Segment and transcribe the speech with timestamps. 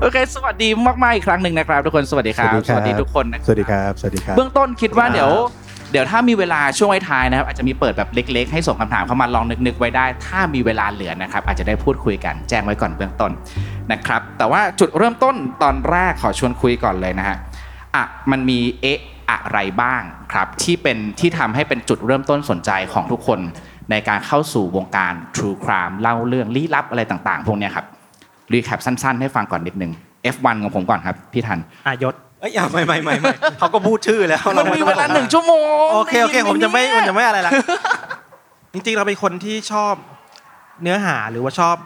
[0.00, 5.30] โอเค สวัสดีมากๆอีกครั้งหนึ่งนะครับ ทุกคนสวัสดีครับสวัสดีครับทุกคนนะสวัสดีครับสวัสดีครับเบื้องต้นคิดว่าเดี๋ยว
[5.92, 13.32] เดี๋ยวถ้ามีเวลาช่วงท้ายๆนะครับอาจจะมีเปิดแบบเล็ก ๆ ให้ส่งคำถามเข้ามาลองนึกๆไว้ได้ ถ้ามีเวลาเหลือนะครับ อาจจะได้พูดคุยกันแจ้งไว้ก่อนเบื้องต้น
[13.92, 17.36] นะครับ แต่ว่าจุดเริ่มต้นตอนแรกขอชวนคุยก่อนเลยนะฮะ
[17.94, 19.00] อะมันมีเอ๊ะ
[19.30, 23.40] อะไรบ้างครับที่เป็นที่ทำให้เป็นจุดเริ่มต้นสนใจของทุกคน
[23.90, 27.86] ในการเข้าสู่วงการ True Crime เล่าเรื่องลี้ลับอะไรต่าง ๆ พวกเนี้ยครับ
[28.52, 29.92] รีแคปสั้นๆ ให้ฟังก่อนนิดนึง
[30.34, 35.52] F1 ของผมก่อนครับ พี่ทันอายศเอ้ยอย่าไม่ไม่ไม่ไม่เขาก็พูดชื่อแล้วมันมีเวลาหนึ่งชั่วโม
[35.84, 37.52] งโอเคโอเค ผมจะไม่ผมจะไม่อะไรละ
[38.72, 39.94] จริงๆเราเป็นคนที่ชอบ
[40.82, 41.76] เนื้อหาหรือว่าชอบ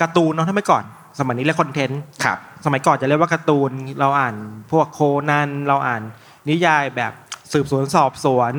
[0.00, 0.84] การ์ตูนเนาะถ้าไม่ก่อน
[1.18, 4.34] สมัยนี้เรียกคอนเทนต์ครับสมัยก่อนจะเรียกว่าการ์ตูนเราอ่าน
[4.72, 5.00] พวกโค
[5.30, 6.02] นันเราอ่าน
[6.48, 7.12] นิยายแบบ
[7.52, 8.52] สืบสวนสอบสวน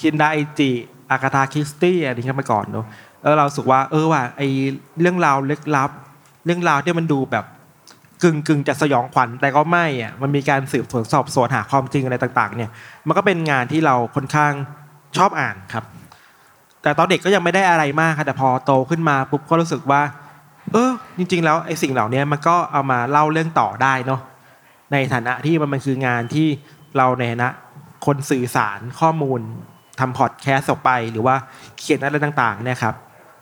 [0.00, 0.72] คินดาอิจิ
[1.10, 2.86] อากาธาคริสตี้อะไรนี้มาก่อนเนาะ
[3.22, 4.42] แล้วเราสึกว่าเออว่าไอ
[5.00, 5.90] เรื่องราวลึกลับ
[6.46, 7.44] เรื่องราวที่มันดูแบบ
[8.22, 12.70] กึ่งกึ่งจะสยองขวัญแต่ก็ไม่อะมันมีการสืบสวนสอบสวนหาความจริงอะไรต่าง ๆ เนี่ย
[13.06, 14.52] มันก็เป็นงานที่เราค่อนข้าง
[15.16, 15.84] ชอบอ่านครับ
[16.82, 20.02] แต่ตอนเด็กก็ยังไม่ได้อะไรมากค่ะแต่พอโตขึ้นมาปุ๊บก็รู้สึกว่า
[20.72, 24.20] เออจริง ๆ แล้วไอ้สิ่งเหล่านี้มันก็เอามาเล่าเรื่องต่อได้เนาะ
[24.92, 26.46] ในฐานะที่มันมันคืองานที่
[26.96, 27.50] เราในฐานะ
[28.06, 29.40] คนสื่อสารข้อมูล
[30.00, 31.36] ทำพอดแคสต์ออกไปหรือว่า
[31.78, 32.94] เขียนอะไรต่างๆเนี่ยครับ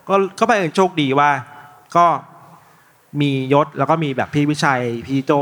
[0.09, 1.31] ก็ก็ไปเป็นโชคดีว่า
[1.97, 2.07] ก็
[3.21, 5.33] มียชญ์แล้วก็มีแบบพี่วิชัย พี่โจ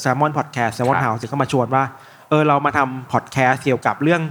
[0.00, 1.84] Salmon Podcast Salmon ครับ House ก็มาชวนว่า
[2.28, 4.22] เออเรามาทำพอดแคสต์เกี่ยวกับเรื่อง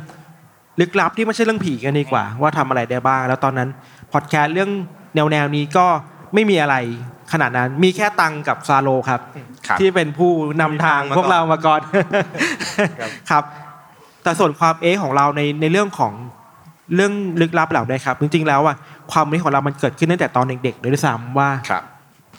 [0.79, 3.69] ลึกลับที่ไม่ใช่เรื่องผีกันดีกว่า ว่าทำอะไรได้บ้าง แล้วตอนนั้น
[4.13, 4.71] พอดแคสต์เรื่อง
[5.15, 5.85] แนวแนวๆนี้ก็
[6.33, 6.75] ไม่มีอะไร
[7.31, 9.21] ขนาดนั้นมีแค่ตังค์กับฟาโรห์ครับ
[9.67, 10.31] ครับที่เป็นผู้
[10.61, 11.81] นำทางพวกเรามาก่อน
[13.29, 13.43] ครับ
[14.23, 16.13] แต่ส่วนความเอะของเราในในเรื่องของ
[16.95, 18.75] เรื่องลึกลับเหล่านี้ครับ จริงๆแล้วอะ
[19.11, 21.83] ความนี้ของเรามันเกิดขึ้นตั้งแต่ตอนเด็กๆเลยด้วยซ้ำว่าครับ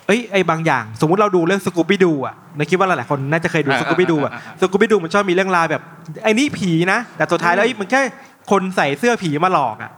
[0.08, 5.82] เอ้ยไอ้บางอย่าง สมมุติเราดูเรื่องสกูบี้ดูอะเราคิดว่าหลายๆคนน่าจะเคยดูอ่าสกูบี้ดูอะอ่าอ่าสกูบี้ดูมันชอบมีเรื่องราวแบบ
[6.24, 8.02] ไอ้นี่ผีนะแต่สุดท้ายแล้วเอ้ยมันแค่
[8.50, 9.92] คนใส่เสื้อผีมาหลอกอะ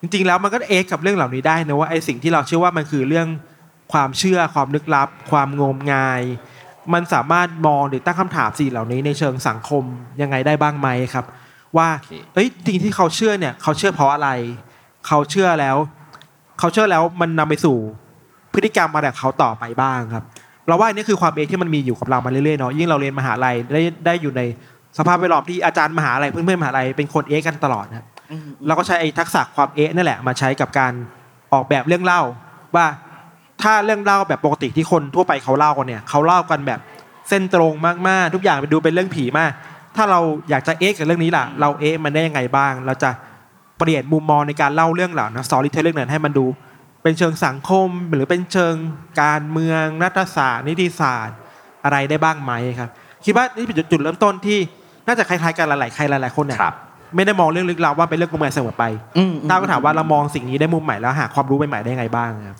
[0.00, 3.28] จริงๆแล้วมันก็เอ็กกับเรื่องเหล่านี้ได้นะว่าไอ้สิ่งที่เราเชื่อว่ามันคือเรื่อง
[3.92, 6.22] ความเชื่อความลึกลับ ความงมงาย
[6.92, 9.84] มันสามารถมองหรือตั้งคำถามสิ่งเหล่านี้ในเชิงสังคม
[10.20, 11.24] ยังไงได้บ้างไหมครับ
[11.76, 14.30] ว่าโอเคเอ้ยสิ่งที่เขาเชื่อเนี่ยเขาเชื่อเพราะอะไร
[15.06, 15.76] เขาเชื่อแล้ว
[16.58, 17.78] เขาเชื่อแล้วมันนำไปสู่
[18.54, 20.24] พฤติกรรมอะไรของเขาต่อไปบ้างครับ
[20.66, 24.42] เราว่าอันนี่คือความเอกที่มันมีอยู่กับเรามาเรื่อยๆเนาะยิ่งเราเรียนมหาลัยได้ได้อยู่ใน
[24.98, 28.06] สภาพแวดล้อมที่อาจารย์มหาลัยเพื่อนๆมหาลัยเป็นคนเอกกันตลอดนะครับ
[28.66, 30.92] เราก็ใช้ไอ้ทักษะความเอกนั่นแหละมาใช้กับการ
[31.52, 32.20] ออกแบบเรื่องเล่า
[32.76, 32.86] ว่า
[33.62, 36.80] ถ้าเรื่องเล่าแบบปกติที่คนทั่วไปเขาเล่ากันเนี่ยเขาเล่ากันแบบ
[37.28, 37.72] เส้นตรง
[38.08, 39.50] มากๆ ทุกอย่างไปดูเป็นเรื่องผีมาก
[39.96, 40.20] ถ้าเรา
[40.50, 43.10] อยากจะเอกกับเรื่องนี้ล่ะ เราเอกมันได้ยังไงบ้าง เราจะ
[43.78, 46.46] เปลี่ยนมุมมองในการเล่าเรื่องเหล่านะสตอรี่เทลเรื่องนั้นให้มันดู
[47.04, 48.74] เป็นเชิงสังคมหรือเป็นเชิง
[49.22, 51.38] การเมืองรัฐศาสตร์นิติศาสตร์
[51.84, 52.90] อะไรได้บ้างไหมครับ
[53.24, 54.58] คิดว่านี่เป็นจุดจุดเริ่มต้นที่
[55.06, 56.74] น่าจะคล้ายๆกันหลายๆใครหลายๆคนเนี่ยครับ
[57.14, 58.84] ไม่ได้มองเรื่องลึกลับว่าเป็นเรื่องงมงายเสมอไป
[59.18, 62.58] อืมถ้าก็ถามว่าเรามองสิ่งนี้ได้มุมใหม่แล้วหาความรู้ใหม่ๆได้ยังไงบ้างครับ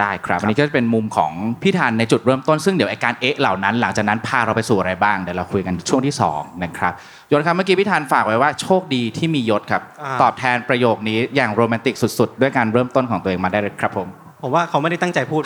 [0.00, 1.32] ได้ครับอันนี้ก็จะเป็นมุมของ
[1.62, 6.92] พี่ทันในจุดเริ่มต้นซึ่งเดี๋ยวไอการเอ๊ะเหล่านั้น หลังจากนั้นพาเราไปสู่อะไรบ้างเดี๋ยวเราคุยกันช่วงที่สองนะครับ
[7.32, 14.08] ยศครับเมื่อกี้พี่ทันฝากไว้ว่าโชคดีที่มียศครับอ่าตอบแทนประโยคนี้อย่างโรแมนติกสุด ๆ ด้วยการเริ่มต้นของตัวเองมาได้เลยครับผม
[14.42, 15.42] ผมว่าเขาไม่ได้ตั้งใจพูด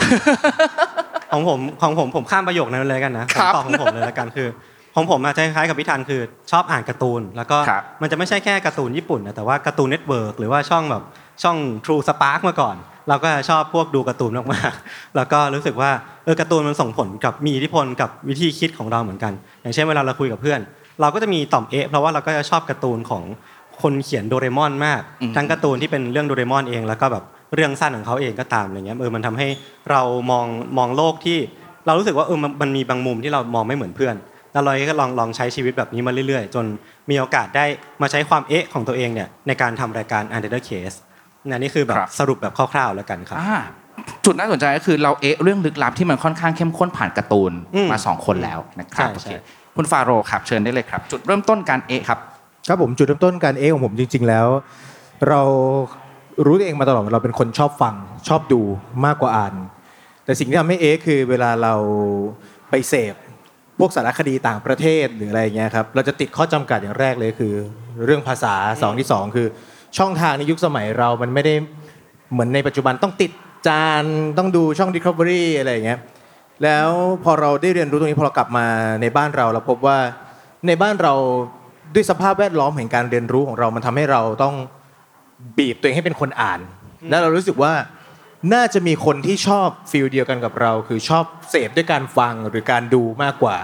[1.31, 4.47] ของผมของผมผมข้ามประโยคนั้นเลยกันนะผครัมบตอบของผมเลยละกันคือ
[4.95, 6.21] ของผมอาจจะคล้ายกับพี่ธันคือ
[6.51, 11.03] ชอบอ่านการ์ตูน แล้วก็ครับมันจะไม่ใช่แค่การ์ตูนญี่ปุ่นนะแต่ว่า Cartoon Network หรือว่าช่องแบบ
[11.43, 12.75] ช่อง True Spark มาก่อน
[13.09, 15.91] เราก็ชอบพวกดูการ์ตูนมากๆแล้วก็รู้สึกว่า
[16.25, 20.59] เออการ์ตูนมันส่งผลกับมีอิทธิพลกับวิธีคิดของเราเหมือนกัน อย่างเช่นเวลาเราคุยกับเพื่อน
[21.01, 23.23] เราก็จะมีต่อมเอะเพราะว่าเราก็จะชอบการ์ตูนของ
[23.81, 27.23] คนเขียนโดเรมอนมากอืมทั้งการ์ตูนที่เป็นเรื่องโดเรมอนเอง แล้วก็แบบ
[27.55, 29.47] เรื่องสั้นของเขาเองก็ตามอะไรเงี้ยเออมันทำให้
[29.91, 30.01] เรา
[30.31, 30.45] มอง
[30.77, 31.37] มองโลกที่
[31.85, 34.15] เรารู้สึกว่าเออมันมันมีบางมุมที่เรามองไม่เหมือนเพื่อน
[34.53, 36.65] แล้วเราก็ลองลองใช้ชีวิตแบบนี้มาเรื่อยๆ จน
[37.09, 37.65] มีโอกาสได้
[38.01, 40.97] มาใช้ความเอ๊ะของตัวเองเนี่ยในการทำรายการ Under Case
[41.49, 43.57] นะนี่คือแบบครับสรุปแบบคร่าวๆแล้วกันครับอ่า
[44.25, 49.37] จุดน่าสนใจก็คือเราเอะเรื่องลึกลับที่มันค่อนข้างเข้มข้นผ่านการ์ตูนอืมมาสองคนแล้วนะครับใช่โอเคใช่
[49.75, 52.19] คุณฟาโรห์ครับเชิญได้เลยครับ จุดเริ่มต้นการเอะครับ
[52.67, 54.47] ครับผมจุดเริ่มต้นการเอของผมจริง ๆ แล้ว
[55.27, 55.41] เรา
[56.45, 57.95] รู้ตัวเองมาตลอดว่าเราเป็นคนชอบฟัง
[58.27, 58.61] ชอบดู
[59.05, 59.53] มากกว่าอ่าน
[60.25, 61.73] แต่สิ่งที่ทำให้เอคือเวลาเรา
[62.69, 63.15] ไปเสพ
[63.79, 67.53] พวกสารคดีต่างประเทศหรืออะไรเงี้ยครับเราจะติดข้อจำกัดอย่างแรกเลยคือ
[68.05, 69.47] เรื่องภาษาสองที่สองคือ
[69.97, 71.53] ช่องทางในยุคสมัยเรามันไม่ได้
[72.31, 73.31] เหมือนในปัจจุบันต้องติด
[73.67, 74.03] จาน
[74.37, 75.99] ต้องดูช่อง Discovery อะไรอย่างเงี้ย
[76.63, 76.89] แล้ว
[77.23, 78.67] พอเราได้เรียนรู้ตรงนี้พอเรากลับมา
[79.01, 79.97] ในบ้านเราเราพบว่า
[80.67, 81.13] ในบ้านเรา
[81.93, 84.55] ด้วยสภาพแวดล้อมแห่งการเรียนรู้ของเรามันทำให้เราต้อง
[85.57, 86.59] บีบตัวเองให้เป็นคนอ่าน
[87.09, 87.73] แล้วเรารู้สึกว่า
[88.53, 93.57] น่าจะมีคนที่ชอบฟิลเดียวกันกับเรา คือชอบเสพด้วยการฟังหรือการดูมากกว่า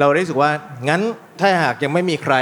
[0.00, 0.50] เราได้รู้สึกว่า
[0.88, 1.02] งั้น
[1.40, 2.34] ถ้าหากยังไม่มีใคร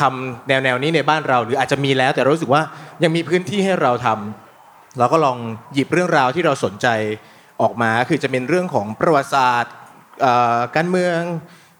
[0.00, 2.62] ทำแนวแนวๆนี้ในบ้านเรา หรืออาจจะมีแล้ว แต่เรารู้สึกว่า
[3.02, 5.38] ยังมีพื้นที่ให้เราทำเราก็ลอง
[5.74, 6.86] หยิบเรื่องราวที่เราสนใจ
[7.62, 9.74] ออกมา คือจะเป็นเรื่องของประวัติศาสตร์
[10.20, 11.20] เอ่อการเมือง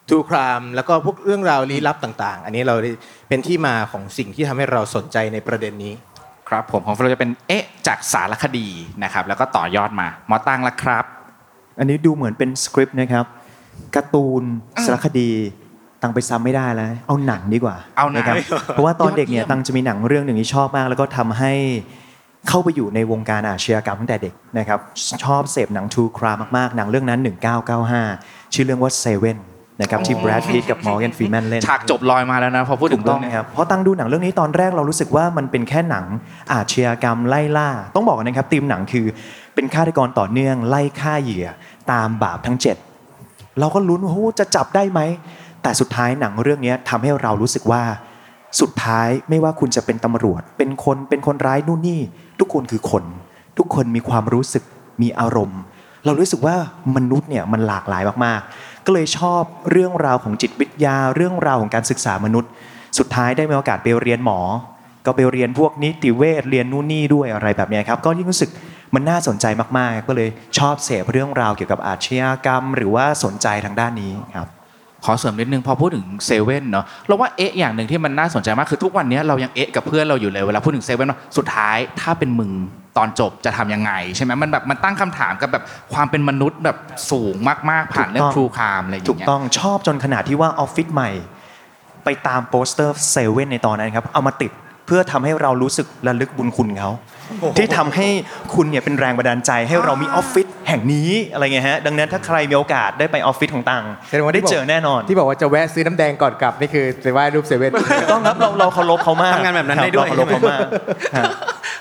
[0.08, 2.90] ทูครามแล้วก็พวกเรื่องราวลี้ลับต่าง ๆ อันนี้เราได้
[3.28, 5.92] เป็นที่มาของสิ่งที่ทำให้เราสนใจในประเด็นนี้
[6.48, 8.68] ครับผมของฟาโรห์จะเป็นเอะจากสารคดี
[9.04, 11.04] นะครับแล้วก็ต่อยอดมาหมอตังละครับ
[11.78, 13.26] อันนี้ดูเหมือนเป็นสคริปต์นะครับ
[13.96, 14.42] การ์ตูน
[14.84, 15.30] สารคดี
[16.02, 18.36] ตังไปซ้ำไม่ได้แล้ว เอาหนังดีกว่าเอาหนังะครับ
[18.66, 21.52] เพราะว่าตอนเด็กเนี่ยยอดเยี่ยมตังจะมีหนังเรื่องหนึ่งที่ชอบมาก แล้วก็ทำให้
[22.48, 24.78] เข้าไปอยู่ในวงการอาชญากรรมตั้งแต่เด็กนะครับ
[25.24, 27.20] ชอบเสพหนังทูครามากๆ หนังเรื่องนั้น
[27.86, 29.38] 1995 ชื่อเรื่องว่าเซเว่น
[29.80, 36.04] นะครับที่แบรดพีตกับมอร์แกนฟรีแมนเล่นฉากจบลอยมาแล้วนะพอพูดถึถูงกเรื่ต้อองงนี้นะครับเพราะตั้งดูหนังเรื่องนี้ตอนแรกเรารู้สึกว่ามันเป็นแค่หนัง
[36.52, 39.06] อาชญากรรมไล่ล่า ต้องบอกนะครับธีมหนังคือ
[39.54, 41.46] เป็นฆาตกรต่อเนื่องไล่ฆ่าเหยื่อ
[41.92, 42.87] ตามบาปทั้ง 7
[43.60, 45.00] เราก็ลุ้นว่าจะจับได้ไหม
[45.62, 47.82] แต่สุดท้ายหนังเรื่องนี้ทำให้เรารู้สึกว่า
[48.60, 52.00] สุดท้ายไม่ว่าคุณจะเป็นตำรวจ เป็นคนเป็นคนร้ายนู่นนี่
[52.40, 53.04] ทุกคนคือคน
[53.58, 54.64] ทุกคนมีความรู้สึก
[55.02, 55.60] มีอารมณ์
[56.04, 56.56] เรารู้สึกว่า
[56.96, 62.50] มนุษย์เนี่ยมันหลากหลายมากๆ ก็เลยชอบเรื่องราวของจิตวิทยา เรื่องราวของการศึกษามนุษย์
[62.98, 64.40] สุดท้ายได้มีโอกาสไปเรียนหมอ
[65.06, 68.50] ก็ไปเรียนพวกนิติเวชเรียนนู่นนี่ด้วยอะไรแบบนี้ครับก็ยิ่งรู้สึก
[68.94, 69.46] มันน่าสนใจ
[69.78, 74.48] มากๆ ก็เลยชอบเสพเรื่องราวเกี่ยวกับอาชญากรรม หรือว่าสนใจทางด้านนี้ครับ
[75.04, 82.52] ขอเสริมนิดนึงพอพูดถึงเซเว่นเนาะเราว่าเอ๊ะอย่างหนึ่งที่มันน่าสนใจมากคือทุกวันนี้เรายังเอ๊ะกับเพื่อนเราอยู่เลยเวลาพูดถึงเซเว่นว่าสุดท้ายถ้าเป็นมึง
[82.96, 85.64] ตอนจบจะทำยังไงใช่ไหมมันแบบมันตั้งคำถามกับแบบ
[85.94, 86.76] ความเป็นมนุษย์แบบ
[87.10, 87.34] สูง
[87.70, 91.10] มากๆผ่านเรื่องถูกต้องทรูคามอะไรอย่างถูกเงี้ยต้องชอบจนขนาดที่ว่าออฟฟิศใหม่
[92.04, 94.52] ไปตามโปสเตอร์เซเว่นในตอนนั้นครับเอามาติด
[94.86, 96.90] เพื่อทำให้เรารู้สึกระลึกบุญคุณเขา
[97.56, 98.06] ที่ทำให้
[98.54, 110.60] คุณเนี่ยเป็นแรงบันดาลใจให้เรามีออฟฟิศแห่งนี้อะไรเงี้ยฮะดังนั้นถ้าใครมีโอกาสได้ไปออฟฟิศของตังแสดงว่าที่ได้เจอแน่นอน ที่บอกว่าจะแวะซื้อน้ำแดงก่อนกลับนี่คือจะไหว้รูปเซเว่นถูกต้องครับเราเราเคารพเขามากทำงานแบบนั้นครัได้ด้วยเราเคารพเขามาก
[111.16, 111.24] ฮะ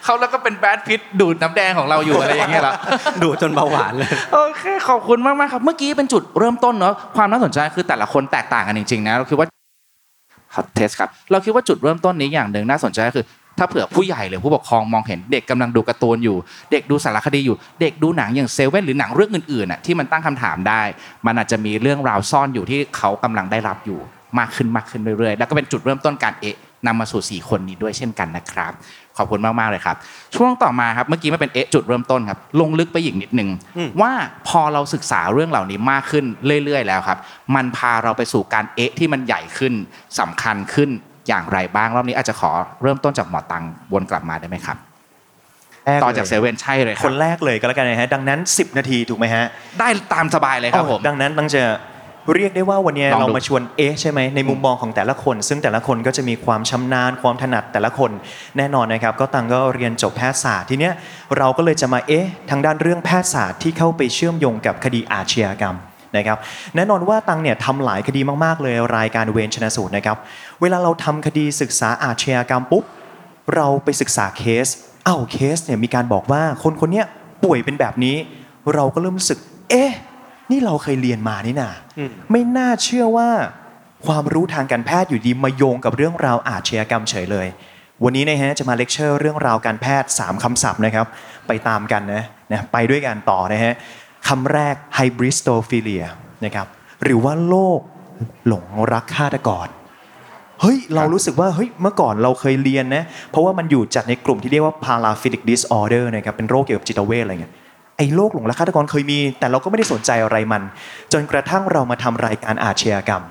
[0.05, 2.73] เขาแล้วก็เป็นแบดพิทดูดน้ำแดงของเราอยู่อะไรอย่างเงี้ยเหรอ
[3.23, 9.47] ดูจนเบาหวานเลยโอเคขอบคุณมากมากๆครับ เมื่อกี้เป็นจุดเริ่มต้นเนาะความน่าสนใจคือแต่ละคนแตกต่างกันจริงๆนะเราคิดว่า
[10.55, 13.25] ครับเทสครับเราคิดว่าจุดเริ่มต้นนี้อย่างหนึ่งน่าสนใจก็คือ
[13.57, 16.37] ถ้าเผื่อผู้ใหญ่หรือผู้ปกครองมองเห็นเด็กกำลังดูการ์ตูนอยู่
[16.71, 20.81] เด็กดูสารคดีอยู่ เด็กดูหนังอย่างเซเว่นหรือหนังเรื่องอื่นๆน่ะที่มันตั้งคำถามได้
[21.25, 23.99] มันอาจจะมีเรื่องราวซ่อนอยู่ที่เขากำลังได้รับอยู่
[24.39, 26.57] มากขึ้นมากขึ้นเรื่อยๆ แล้วก็เป็นจุดเริ่มต้นการเอะ
[26.87, 28.71] นำมาสู่สี่คนนี้ด้วยเช่นกันนะครับ
[29.17, 29.95] ขอบคุณมากๆเลยครับ
[30.35, 33.49] ช่วงต่อมาครับเมื่อกี้มันเป็นเอะจุดเริ่มต้นครับ ลงลึกไปอีกนิดนึง
[34.01, 34.11] ว่า
[34.47, 36.25] พอเราศึกษาเรื่องเหล่านี้มากขึ้น
[36.65, 37.17] เรื่อย ๆ แล้วครับ
[37.55, 39.73] มันพาเราไปสู่การเอะที่มันใหญ่ขึ้น
[40.19, 40.89] สำคัญขึ้น
[41.27, 42.51] อย่างไรบ้างรอบนี้อาจจะขอ
[42.83, 44.77] เริ่มต้นจากหมอตังวนกลับมาได้ไหมครับ
[46.03, 49.45] ต่อจากเซเว่นใช่เลยคครับนแรกเลยก็แล้วกันนะฮะดังนั้น 10 นาทีถูกไหมฮะ
[49.79, 51.63] ได้ตามสบายเลยครับผมดังนั้นตั้งจะ
[52.35, 58.11] เรียกได้ว่าวันนี้ลองดูเรามาชวนเอ๊ะใช่ไหมในมุมมองของแต่ละคน ซึ่งแต่ละคนก็จะมีความชำนาญความถนัดแต่ละคน
[58.57, 60.93] แน่นอนนะครับ ก็ตังก็เรียนจบแพทยศาสตร์ทีเนี้ย
[61.37, 65.75] เราก็เลยจะมาเอ๊ะทางด้านเรื่องแพทยศาสตร์ที่เข้าไปเชื่อมโยงกับคดีอาชญากรรม
[66.15, 66.37] นะครับ
[66.75, 70.17] แน่นอนว่าตังเนี่ยทำหลายคดีมากๆเลยรายการเวรชนะสูตรนะครับ
[70.61, 72.83] เวลาเราทำคดีศึกษาอาชญากรรมปุ๊บ
[73.55, 74.67] เราไปศึกษาเคส
[75.05, 77.05] เอ้าเคสเนี่ยมีการบอกว่าคนคนเนี้ย
[77.43, 78.15] ป่วยเป็นแบบนี้
[78.73, 79.91] เราก็เริ่มรู้สึก เอ๊ะ
[80.51, 83.29] นี่เราเคยเรียนมานี่นาอืมไม่น่าเชื่อว่า
[84.05, 87.47] ความรู้ทางการแพทย์อยู่ดีมาโยงกับเรื่องราวอาชญากรรมเฉยเลย
[88.03, 91.05] วันนี้นะฮะจะมาเลคเชอร์เรื่องราวการแพทย์ 3คำศัพท์นะครับ
[91.47, 93.73] ไปตามกันนะนะไปด้วยกันต่อนะฮะ
[94.27, 96.05] คำแรก hybridophilia
[96.45, 96.67] นะครับ
[97.03, 97.79] หรือว่าโรค
[98.47, 99.67] หลงรักฆาตกร
[100.61, 107.53] เฮ้ยเรารู้สึกว่าเฮ้ยเมื่อก่อนเราเคยเรียนนะเพราะว่ามันอยู่จัดในกลุ่มที่เรียกว่า paraphilic disorder นะครับเป็นโรคเกี่ยวกับจิตเวชอะไรเงี้ย
[107.97, 110.63] ไอ้โรคหลงรักฆาตกรเคยมี แต่เราก็ไม่ได้สนใจอะไรมัน
[111.13, 113.23] จนกระทั่งเรามาทำรายการอาชญากรรม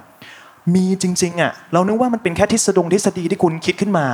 [0.75, 4.07] มีจริงๆอะเรานึกว่ามันเป็นแค่ทฤษฎงทฤษฎีที่คุณคิดขึ้นมา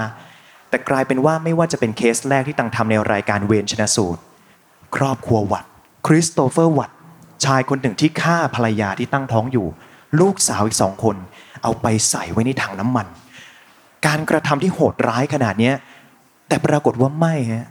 [0.70, 4.20] แต่กลายเป็นว่าไม่ว่าจะเป็นเคสแรกที่ตังค์ทำในรายการเวรชันสูตร
[4.96, 5.64] ครอบครัววัตส์
[6.06, 6.90] คริสโตเฟอร์วัตส์
[7.44, 9.66] ชายคนหนึ่งที่ฆ่าภรรยาที่ตั้งท้องอยู่
[10.20, 11.16] ลูกสาวอีกสองคน
[11.62, 13.06] เอาไปใส่ไว้ในถังน้ำมัน
[14.06, 15.74] การกระทำที่โหดร้ายขนาดเนี้ย
[16.48, 17.66] แต่ปรากฏว่าไม่ฮะ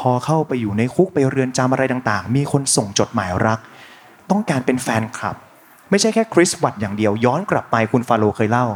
[0.00, 3.58] พอเข้าไปอยู่ในคุกไปเรือนจำอะไรต่างๆ มีคนส่งจดหมายรัก
[4.30, 5.36] ต้องการเป็นแฟนคลับ
[5.90, 8.66] ไม่ใช่แค่คริสวัตส์อย่างเดียว ย้อนกลับไปคุณฟาโรห์เคยเล่า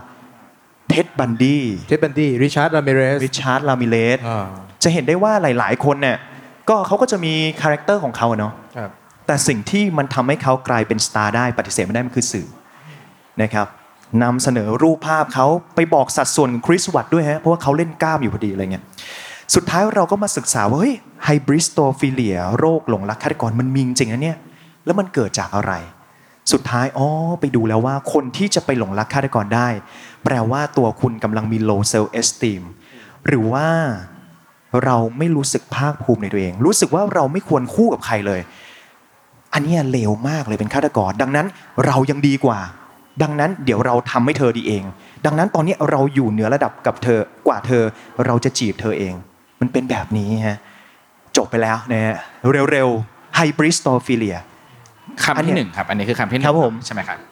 [0.88, 4.18] เท็ดบันดี้เท็ดบันดี้ริชาร์ดรามิเรสริชาร์ดรามิเรส
[4.82, 6.16] จะเห็นได้ว่าหลาย ๆ คนเนี่ย
[6.68, 8.90] ก็เขาก็จะมี character ของเขาอะเนาะครับ
[9.26, 12.48] แต่สิ่งที่มันทำให้เขากลายเป็น star ได้ปฏิเสธไม่ได้มันคือสื่อ
[13.42, 13.66] นะครับ
[14.22, 18.84] นำเสนอรูปภาพเขาไปบอกสัดส่วนของคริสวัตส์ด้วยฮะเพราะว่าเขาเล่นกล้ามอยู่พอดีอะไรเงี้ย
[19.54, 24.38] สุดท้ายเราก็มาศึกษาว่าเฮ้ย hybristophilia โรคหลงรักฆาตกรมันมีจริงนะเนี่ย
[24.84, 25.72] แล้วมันเกิดจากอะไร
[26.52, 27.08] สุดท้ายอ๋อ
[27.40, 29.68] ไปดูแล้วว่าคนที่จะไปหลงรักฆาตกรได้
[30.24, 32.62] แปลว่าตัวคุณกำลังมี low self esteem
[33.26, 33.68] หรือว่า
[34.84, 38.40] เราไม่รู้สึกภาคภูมิในตัวเอง รู้สึกว่าเราไม่ควรคู่กับใครเลย
[39.54, 41.46] อันเนี้ยเลวมากเลยเป็นฆาตกร ดังนั้น
[41.86, 42.58] เรายังดีกว่า
[43.22, 44.84] ดังนั้นเดี๋ยวเราทำให้เธอดีเอง
[45.26, 47.82] ดังนั้นตอนนี้เราอยู่เหนือระดับกับเธอกว่าเธอ
[48.26, 49.14] เราจะจีบเธอเอง
[49.60, 50.58] มันเป็นแบบนี้ฮะ
[51.36, 52.16] จบไปแล้วนะฮะ
[52.72, 54.38] เร็วๆไฮบริสโตฟิเลีย
[55.24, 57.31] คำที่หนึ่งครับ อันนี้คือคำที่หนึ่งครับผมใช่ไหมครับนะครั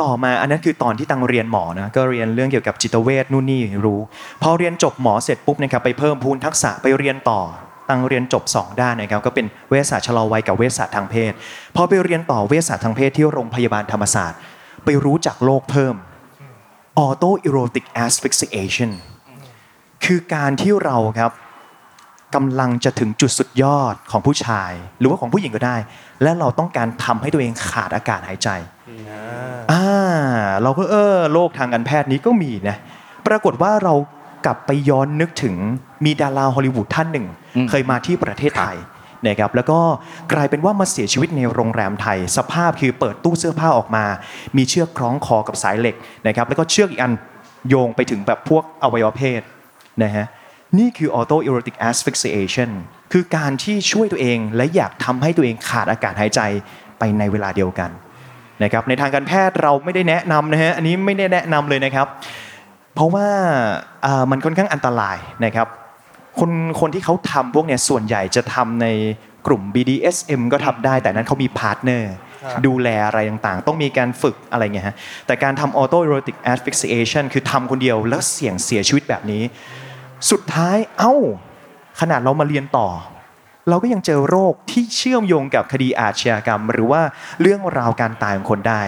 [0.00, 4.00] ต่อมาอันนั้นคือตอนที่ตังเรียนหมอนะก็เรียนเรื่องเกี่ยวกับจิตเวชนู่นนี่รู้
[4.42, 7.40] พอเรียนจบหมอเสร็จปุ๊บนะครับไปเพิ่มพูนทักษะไปเรียนต่อ
[7.90, 11.32] ตังเรียนจบ 2 ด้านนะครับก็เป็นเวชศาสตร์ชะลอวัยกับเวชศาสตร์ทางเพศ
[11.76, 14.38] พอไปเรียนต่อเวชศาสตร์ทางเพศที่โรงพยาบาลธรรมศาสตร์
[14.84, 15.94] ไปรู้จักโรคเพิ่ม
[17.04, 18.90] auto erotic asphyxiation
[20.04, 21.30] คือการที่เราครับ
[22.34, 25.76] กำลังจะถึงจุดสุดยอดของผู้ชาย หรือว่าของผู้หญิงก็ได้
[26.22, 28.48] และเราต้องการทำให้ตัวเองขาดอากาศหายใจ
[29.72, 29.86] อ่า
[30.62, 32.76] เราก็เออโลกทางการแพทย์นี้ก็มีนะ
[33.26, 33.94] ปรากฏว่าเรา
[34.46, 35.54] กลับไปย้อนนึกถึง
[36.04, 38.76] มีดาราฮอลลีวูดท่านหนึ่งอืมเคยมาที่ประเทศไทย
[39.26, 39.78] นะครับแล้วก็
[40.32, 44.04] กลายเป็นว่ามาเสียชีวิตในโรงแรมไทย สภาพคือเปิดตู้เสื้อผ้าออกมา
[44.56, 45.96] มีเชือกคล้องคอกับสายเหล็ก
[46.26, 47.12] นะครับแล้วก็เชือกอีกอัน
[47.68, 49.42] โยงไปถึงแบบพวกอวัยวะเพศ
[50.02, 50.26] นะฮะ
[50.78, 52.70] นี่คือ auto erotic asphyxiation
[53.12, 56.40] คือการที่ช่วยตัวเองและอยากทำให้ตัวเองขาดอากาศหายใจ
[56.98, 57.90] ไปในเวลาเดียวกัน
[58.62, 62.06] นะครับในทางการแพทย์เราไม่ได้แนะนำนะฮะอันนี้ไม่ได้แนะนำเลยนะครับ
[62.94, 63.26] เพราะว่า
[64.04, 65.68] อ่ามันค่อนข้างอันตรายนะครับ
[66.38, 66.50] คน
[66.80, 68.86] คนที่เขาทำพวกเนี้ยส่วนใหญ่จะทำใน
[69.46, 72.12] กลุ่ม BDSM ก็ทำได้ แต่นั้นเขามี partner
[72.66, 79.42] ดูแลอะไรต่างๆ ต้องมีการฝึกอะไรเงี้ยฮะแต่การทำ auto erotic asphyxiation คือทำคนเดียวแล้วเสี่ยงเสียชีวิตแบบนี้
[80.30, 81.14] สุดท้ายเอ้า
[82.00, 82.88] ขนาดเรามาเรียนต่อ
[83.68, 87.02] เราก็ยังเจอโรคที่เชื่อมโยงกับคดีอาชญากรรม หรือว่า
[87.40, 88.82] เรื่องราวการตายของคนได้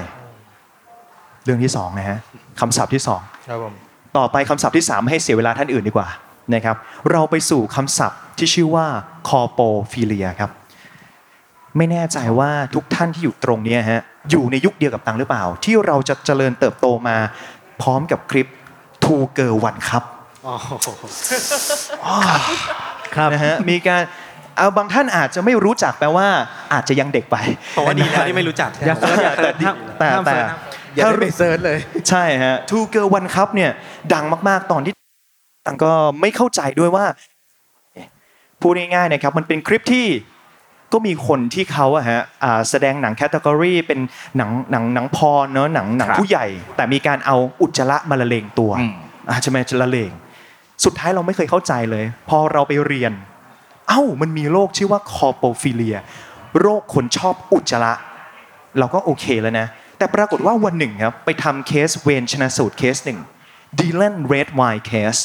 [1.45, 2.19] เรื่องที่สองนะฮะ
[2.61, 3.75] คำศัพท์ที่สองครับผม
[4.17, 6.09] ต่อไปคำศัพท์ที่สามให้เสียเวลาท่านอื่นดีกว่า
[6.55, 6.77] นะครับ
[7.11, 8.87] เราไปสู่คำศัพท์ที่ชื่อว่า
[9.29, 9.61] คอโป
[9.93, 10.51] ฟิเลียครับ
[11.77, 17.17] ไม่แน่ใจว่าทุกท่านที่อยู่ตรงเนี้ยฮะอยู่ในยุคเดียวกับตังหรือเปล่า ที่เราจะเจริญเติบโตมา
[17.83, 18.49] พร้อมกับคลิป
[19.05, 20.05] Two Girl One ครับ
[23.15, 24.03] ครับนะฮะมีการ
[24.57, 26.27] เอาบางท่านอาจจะไม่รู้จักแปลว่า
[26.73, 27.37] อาจจะยังเด็กไป
[27.73, 29.55] เพราะว่าดีแล้วที่ไม่รู้จักอย่า search อย่า search
[29.99, 30.57] แต่ห้ามแต่ search นะ
[30.95, 33.71] อย่าได้ไป search เลย ใช่ฮะ Two Girl One Cup เนี่ย
[34.13, 34.93] ดังมากๆตอนที่
[35.67, 37.05] ตังค์ก็ไม่เข้าใจด้วยว่า
[37.95, 38.07] เอ๊ะ
[38.61, 40.07] พูดง่ายๆนะครับมันเป็นคลิปที่
[40.93, 44.01] ก็มีคนที่เขาอะฮะอ่าแสดงหนัง category เป็น
[44.37, 46.47] หนังหนังหนัง porn เนอะหนังหนังครับผู้ใหญ่
[46.77, 48.95] แต่มีการเอาอุจจาระมาละเลงตัวอืม
[49.31, 50.11] อาจจะมาละเลง
[50.85, 53.13] สุดท้ายเราไม่เคยเข้าใจเลย พอเราไปเรียน
[53.89, 55.97] เอ้ามันมีโรคชื่อว่า coprophilia
[56.61, 57.95] โรคคนชอบอุจจาระ
[58.79, 59.67] เราก็โอเคแล้วนะ
[59.99, 63.19] แต่ปรากฏว่าวันหนึ่งครับไปทำเคสเวรชันสูตรเคสหนึ่ง
[63.79, 65.17] Dylan Redwine case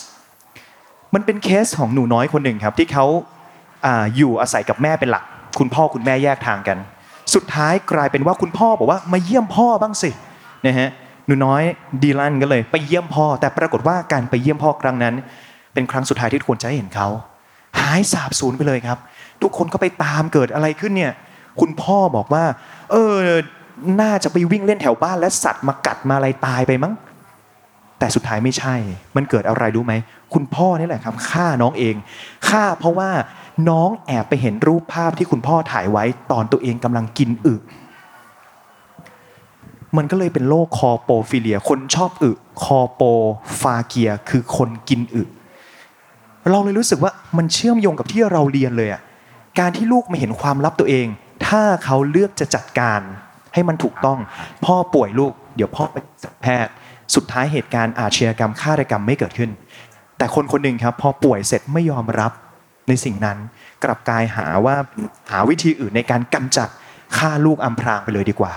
[1.14, 3.06] มันเป็นเคสของหนูน้อยคนหนึ่งครับที่เขา
[3.86, 5.24] อาอยู่อาศัยกับแม่เป็นหลัก
[5.60, 6.78] คุณพ่อคุณแม่แยกทางกัน
[7.34, 10.10] สุดท้ายกลายเป็นว่าคุณพ่อบอกว่ามาเยี่ยมพ่อบ้างสิ
[10.66, 10.90] นะฮะ
[11.30, 11.64] หนูน้อย
[12.04, 15.16] ดีแลนก็เลย ไปเยี่ยมพ่อ แต่ปรากฏว่าการไปเยี่ยมพ่อครั้งนั้น
[15.74, 17.08] เป็นครั้งสุดท้ายที่ทุกคนจะเห็นเขา
[17.80, 18.98] หายสาบสูญไปเลยครับ
[19.42, 21.14] ทุกคนก็ไปตามเกิดอะไรขึ้นเนี่ย
[21.62, 22.44] คุณพ่อบอกว่า
[22.92, 23.14] เออ
[24.02, 26.94] น่าจะไปวิ่งเล่นแถวบ้านและสัตว์มากัดมาอะไรตายไปมั้ง
[28.00, 28.76] แต่สุดท้ายไม่ใช่
[29.16, 29.94] มันเกิดอะไรรู้ไหม
[30.34, 31.96] คุณพ่อนี่แหละครับฆ่าน้องเอง
[32.50, 33.10] ฆ่าเพราะว่า
[33.70, 37.56] น้องแอบไปเห็นรูปภาพที่คุณพ่อถ่ายไว้ตอนตัวเองกำลังกินอึ
[39.98, 42.32] มันก็เลยเป็นโรคคอโปฟิเลีย คนชอบอึ
[42.64, 43.02] คอโป
[43.62, 45.24] ฟาเกีย คือคนกินอึ
[46.52, 49.02] เราเลยรู้สึกว่ามันเชื่อมโยงกับที่เราเรียนเลยอะ
[49.60, 51.08] การที่ลูกมาเห็นความลับตัวเอง
[51.48, 53.02] ถ้าเขาเลือกจะจัดการ
[53.54, 54.20] ให้มันถูกต้อง
[54.66, 56.72] พ่อป่วยลูก เดี๋ยวพ่อไปสัแพทย์
[57.16, 59.52] สุดท้ายเหตุการณ์อาชญากรรมฆาตกรรมไม่เกิดขึ้น
[60.18, 62.32] แต่คนคนหนึ่งครับ พอป่วยเสร็จไม่ยอมรับ
[62.88, 63.38] ในสิ่งนั้น
[63.84, 64.76] กลับกลายหาว่า
[65.32, 66.70] หาวิธีอื่นในการกำจัด
[67.18, 68.54] ฆ่าลูกอำพรางไปเลยดีกว่า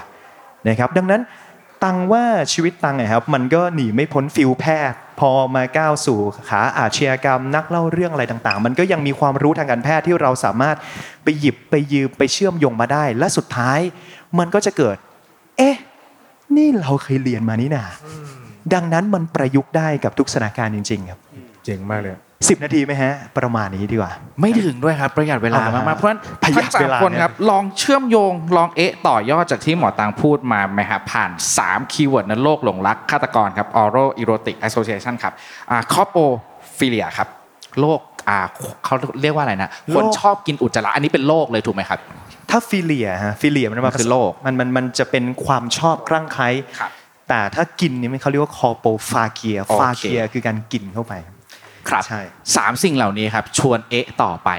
[0.69, 1.23] นะครับดังนั้น
[1.85, 10.76] ตังค์ว่าชีวิตตังค์อะครับมันก็หนีไม่พ้น field แพทย์ พอมาก้าวสู่ขาอาชญากรรม นักเล่าเรื่องอะไรต่างๆ มันก็ยังมีความรู้ทางการแพทย์ที่เราสามารถ
[11.23, 13.81] ไปหยิบไปยืมไปเชื่อมโยงมาได้ และสุดท้าย
[14.38, 14.97] มันก็จะเกิด
[15.59, 15.76] เอ๊ะ
[16.57, 17.85] นี่เราเคยเรียนมานี่นา
[18.75, 21.21] ดังนั้นมันประยุกต์ได้กับทุกสถานการณ์จริง ๆ ครับ
[21.64, 22.12] เจ๋งมากเลย
[22.49, 31.30] สิบนาทีไหมฮะ ประมาณนี้ดีกว่า ไม่ถึงด้วยครับประหยัดเวลาเอาละมากๆเพราะฉะนั้นประหยัดทั้งสาเวมลาคนเนี่ยครับ ลองเชื่อมโยง ลองเอ๊ะต่อยอดจากที่หมอตังค์พูดมาไหมครับผ่าน
[31.62, 35.32] 3 keyword ในโลกหลงรักฆาตกรครับ oral erotic association ครับ
[35.70, 37.28] อ่า coprophilia ครับ
[37.80, 38.38] โรคอ่า
[38.84, 41.99] เขาเรียกว่าอะไรนะคนโรคชอบกินอุจจาระอันนี้เป็นโรคเลยถูกไหมครับ
[42.50, 46.90] ถ้า philia ฮะ philia มันมันคือโรคมันมันมันจะเป็นความชอบคลั่งไคล้ครับ
[47.28, 51.14] แต่ถ้ากินนี่มันเขาเรียกว่า coprophagia โอเค phagia คือการกินเข้าไป
[51.89, 52.21] ครับใช่
[52.57, 54.51] สามสิ่งเหล่านี้ครับ ชวนเอ๊ะต่อไป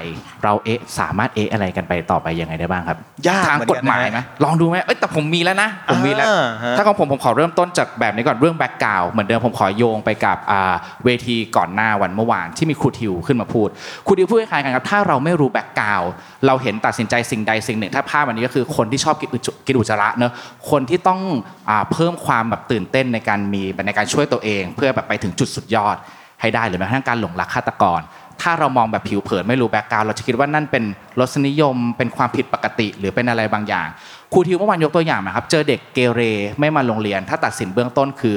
[0.44, 13.68] เราเอ๊ะสามารถเอ๊ะอะไรกันไปต่อไปยังไงได้บ้างครับยากทางเหมือนกกัฎนนะหมายไหมลองดูไหมเอ้ยแต่ผมมีแล้วนะผมมีแล้วอ่าฮะถ้าของผมผมขอเริ่มต้นจากแบบนี้ก่อนเรื่อง background เหมือนเดิมผมขอโยงไปกับอ่าเวทีก่อนหน้าวันเมื่อวานที่มีครูทิวขึ้นมาพูด
[14.06, 16.02] ครูทิวพูดคล้ายๆกันครับถ้าเราไม่รู้ background
[16.46, 20.32] เราเห็นตัดสินใจสิ่งใดสิ่งหนึ่ง ถ้าภาพอันนี้ก็คือคนที่ชอบกินอุจจกินอุจจาระเนอะ
[20.70, 21.20] คนที่ต้อง
[21.68, 25.98] อ่าเพิ่มความแบบตื่นเต้นในการมีในการช่วยตัวเอง เพื่อแบบไปถึงจุดสุดยอด
[26.44, 28.00] ให้ได้หรือแม้กระทั่งการหลงรักฆาตกร
[28.42, 30.84] ถ้าเรามองแบบผิวเผินไม่รู้แบ็กกราวเราจะคิดว่านั่นเป็น
[31.20, 33.88] รสนิยม เป็นความผิดปกติหรือเป็นอะไรบางอย่าง
[34.32, 36.20] ครูทิวเมื่อวานยกตัวอย่างนะครับเจอเด็กเกเร
[36.60, 38.34] ไม่มาโรงเรียน ถ้าตัดสินเบื้องต้นคือ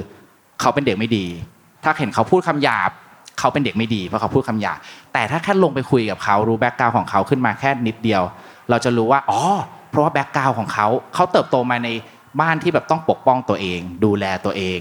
[0.61, 1.25] เขาเป็นเด็กไม่ดี
[1.83, 2.91] ถ้าเห็นเขาพูดคำหยาบ
[3.39, 4.77] เขาเป็นเด็กไม่ดีเพราะเขาพูดคำหยาบ
[5.13, 8.23] แต่ถ้าแค่ลงไปคุยกับเขารู้แบ็กกราวของเขาขึ้นมาแค่นิดเดียว
[8.69, 9.41] เราจะรู้ว่าอ๋อ
[9.89, 11.89] เพราะว่า background ของเขาเขาเติบโตมาใน
[12.41, 14.79] บ้านที่แบบต้องปกป้องตัวเอง ดูแลตัวเอง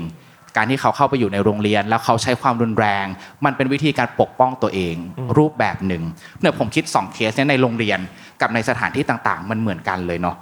[0.57, 3.07] การที่เขาเข้าไปอยู่ในโรงเรียน แล้วเขาใช้ความรุนแรง
[3.45, 4.97] มันเป็นวิธีการปกป้องตัวเอง
[5.39, 6.03] รูปแบบหนึ่ง
[6.41, 7.99] เนี่ยผมคิด2เคสเนี่ยในโรงเรียน
[8.41, 10.37] กับในสถานที่ต่างๆ มันเหมือนกันเลยเนาะ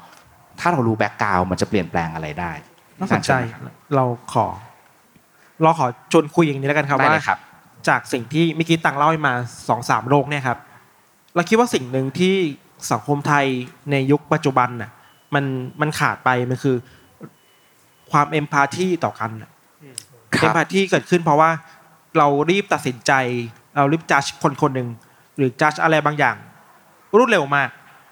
[0.61, 2.53] ถ้าเรารู้ background มันจะเปลี่ยนแปลงอะไรได้
[2.99, 3.33] น่าสนใจ
[3.95, 4.47] เราขอ
[5.63, 7.39] เราขอชวนคุยอย่างนี้แล้วกันครับได้ว่าเลยครับ
[7.89, 9.35] จากสิ่งที่เมื่อกี้ตังค์เล่าให้มา
[9.69, 10.59] สองสามโรคเนี่ยครับ
[11.35, 12.35] เราคิดว่าสิ่งหนึ่งที่
[12.93, 13.47] สังคมไทย
[13.91, 14.91] ในยุคปัจจุบันน่ะ
[15.35, 15.45] มัน
[15.81, 16.77] มันขาดไปมันคือ
[18.11, 19.51] ความเอมพาธีต่อกันน่ะ
[20.41, 21.51] ครับ เอมพาธีเกิดขึ้นเพราะว่า
[22.19, 23.13] เรารีบตัดสินใจ
[23.77, 24.89] เรารีบจัดคนคนหนึ่ง
[25.37, 26.37] หรือจัดอะไรบางอย่าง
[27.19, 27.69] รวดเร็วมาก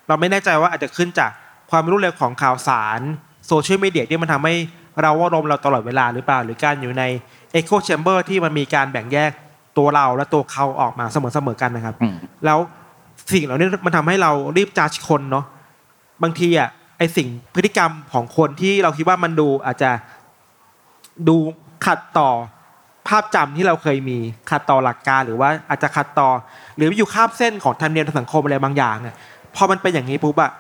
[0.09, 1.31] เราไม่แน่ใจว่าอาจจะขึ้นจาก
[1.71, 3.01] ความรวดเร็วของข่าวสาร
[3.47, 4.55] โซเชียลมีเดียที่มันทำให้
[5.03, 7.05] เราว่ารมเราตลอดเวลาหรือเปล่า หรือการอยู่ใน
[7.53, 9.33] echo chamber ที่มันมีการแบ่งแยก
[9.79, 12.59] ตัวเราและตัวเขาออกมาเสมอๆกันนะครับ อืม แล้ว
[13.33, 15.45] สิ่งเหล่านี้มันทำให้เรารีบจัดคนเนาะ
[16.23, 19.91] บางทีอะไอสิ่งพฤติกรรมของคนที่เราคิดว่ามันดูอาจจะ
[21.29, 21.37] ดู
[21.87, 22.31] ขัดต่อ
[23.09, 24.19] ภาพจำที่เราเคยมี
[24.51, 26.29] ขัดต่อหลักการหรือว่าอาจจะขัดต่อ
[26.77, 29.15] หรืออยู่ข้ามเส้นของธรรมเนียมทางสังคมอะไรบางอย่างเนี่ย
[29.57, 30.51] พอมันเป็นอย่างนี้ปุ๊บอะ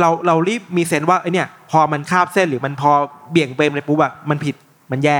[0.00, 2.90] เราเรารีบมี sense ว่าไอเนี่ยพอมันข้ามเส้นหรือมันพอ
[3.30, 4.54] เบี่ยงเบนเลยปุ๊บอะมันผิด
[4.92, 5.18] มันแย่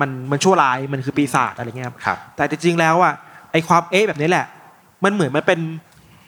[0.00, 3.14] มันมันชั่วร้ายมันคือปีศาจอะไรเงี้ยครับครับแต่จริงๆแล้วอะ
[3.52, 4.46] ไอความเอ๊ะแบบนี้แหละ
[5.04, 5.60] มันเหมือนมันเป็น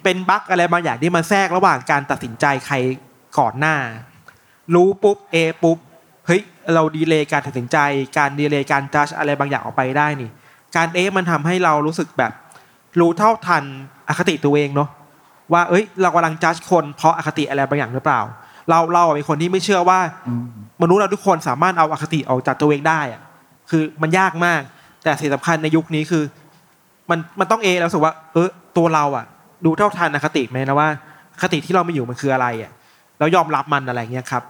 [0.05, 2.77] เป็นบั๊กอะไรบางอย่างที่มาแทรกระหว่างการตัดสินใจใคร
[3.39, 3.77] ก่อนหน้า
[4.75, 5.79] รู้ปุ๊บเอะปุ๊บ
[6.27, 6.43] เฮ้ย
[6.75, 7.77] เราดีเลย์การตัดสินใจ
[8.19, 10.31] การดีเลย์การจัดอะไรบางอย่างออกไปได้นี่
[10.77, 12.33] การเอ๊ะมันทำให้เรารู้สึกแบบ
[13.01, 13.65] รู้เท่าทัน
[14.09, 14.89] อคติตัวเองเนาะ
[15.53, 18.21] ว่าเอ้ย เรากำลังจัดคนเพราะอคติอะไรบางอย่างหรือเปล่า
[18.71, 19.99] เราเราเป็นคนที่ไม่เชื่อว่า
[20.83, 23.21] มนุษย์เราทุกคนสามารถเอาอคติออกจากตัวเองได้อะ
[23.71, 24.61] คือมันยากมาก
[25.05, 26.23] แต่สิ่งสำคัญในยุคนี้คือ
[27.11, 29.25] มันมันต้องเอะแล้วรู้สึกว่า เออตัวเราอะ
[29.65, 30.89] ดูเท่าทันอคติไหมนะว่า
[31.43, 32.73] คติที่เรามีอยู่มันคืออะไรอะ
[33.19, 34.43] แล้วยอมรับมันอะไรเงี้ยครับ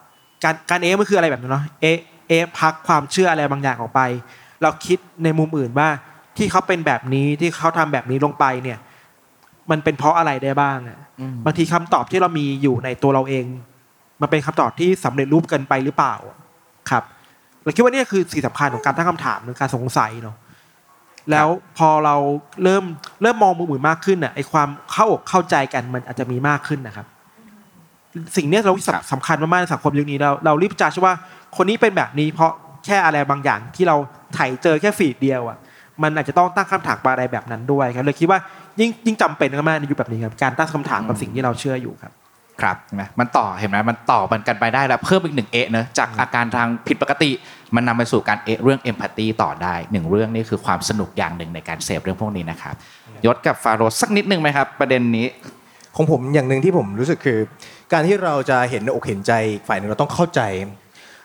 [0.46, 4.00] การการเอะมันคืออะไรแบบนั้นเนาะเอะเอะพักความเชื่ออะไรบางอย่างออกไป
[4.62, 5.88] เราคิดในมุมอื่นว่า
[6.36, 8.78] ที่เขาเป็นแบบนี้ที่เขาทำแบบนี้ลงไปเนี่ย
[9.70, 10.98] มันเป็นเพราะอะไรได้บ้างอะ
[11.44, 13.44] บางทีคำตอบที่เรามีอยู่ในตัวเราเอง
[14.20, 16.14] มันเป็นคำตอบที่สำเร็จรูปเกินไปหรือเปล่า
[16.90, 17.04] ครับ
[17.62, 20.36] เราคิดว่านี่คือสิ่งสำคัญของการตั้งคำถามหรือการสงสัยเนาะ
[21.30, 22.16] แล้วพอเรา
[22.62, 22.84] เริ่ม
[23.22, 27.06] เริ่มมองมุมอื่นมากขึ้นอะไอความเข้าอกเข้าใจกันมันอาจจะมีมากขึ้นนะครับ
[28.36, 31.14] สิ่งเนี้ยเราสำสำคัญมากๆในสังคมยุคนี้เราเรารีบจัดว่า
[31.56, 32.52] คนนี้เป็นแบบนี้เพราะ
[32.86, 33.96] แค่อะไรบางอย่างที่เรา
[34.34, 35.58] ไถเจอแค่ฟีดเดียวอะ
[36.02, 38.38] มันอาจจะต้องตั้งคำถามอะไรแบบนั้นด้วยครับเลยคิดว่า
[38.80, 42.12] ยิ่งยิ่งจำเป็นมากๆในยุคแบบนี้ครับการตั้งคำถามกับสิ่งที่เราเชื่ออยู่ครับ
[42.62, 47.30] ครับเห็นไหมมันต่อเห็นไหมมันต่อมันกันไปได้แล้วเพิ่มอีกหนึ่งเอะเนอะจากอาการทางผิดปกติ
[47.74, 52.74] มันนำไปสู่การเอะเรื่องเอมพัตตีต่อได้หนึ่งเรื่องนี่คือความสนุกอย่างหนึ่งในการเสพเรื่องพวกนี้นะครับ
[53.26, 55.26] ยศกับฟาโรห์สักนิดนึงไหมครับ ประเด็นนี้
[55.96, 57.38] ของผมอย่างหนึ่งที่ผมรู้สึกคือ
[57.92, 60.40] การที่เราจะเห็นอกเห็นใจอีกฝ่ายหนึ่งเราต้องเข้าใจ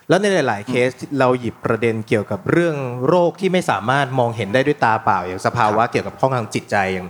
[0.10, 2.76] แล้วในหลาย ๆ เคสเราหยิบประเด็นเกี่ยวกับเรื่อง
[3.08, 7.08] โรคที่ไม่สามารถมองเห็นได้ด้วยตาเปล่า อย่างสภาวะเกี่ยวกับข้อทางจิตใจอย่าง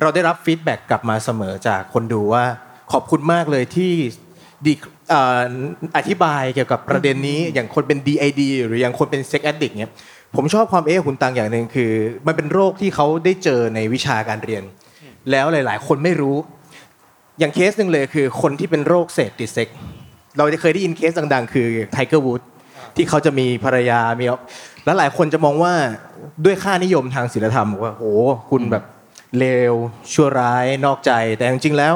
[0.00, 2.44] เราได้รับ feedback กลับมาเสมอจากคนดูว่า
[2.92, 3.92] ขอบคุณมากเลยที่
[4.66, 4.72] ดี
[5.10, 5.52] เอ่อ
[5.96, 9.92] อธิบายเกี่ยวกับประเด็นนี้อย่างคนเป็น DID หรืออย่างคนเป็น sex addict เนี่ย
[10.36, 11.92] ผมชอบความเอ๊ะคุณตังค์อย่างหนึ่งคือ
[12.26, 14.62] มันเป็นโรคที่เขาได้เจอในวิชาการเรียน
[15.30, 16.36] แล้วหลาย ๆ คนไม่รู้
[17.38, 19.68] อย่างเคสหนึ่งเลยคือคนที่เป็นโรคเสพติดเซ็กซ์
[20.38, 22.42] เราจะเคยได้ยินเคสดังๆ คือ Tiger Woods
[22.96, 24.24] ที่เขาจะมีภรรยามี
[24.84, 25.72] แล้วหลายคนจะมองว่า
[26.44, 28.12] ด้วยค่านิยมทางศีลธรรมว่าโอ้
[28.50, 28.84] คุณแบบ
[29.38, 29.74] เลว
[30.12, 31.94] ชั่วร้ายนอกใจแต่จริงๆแล้ว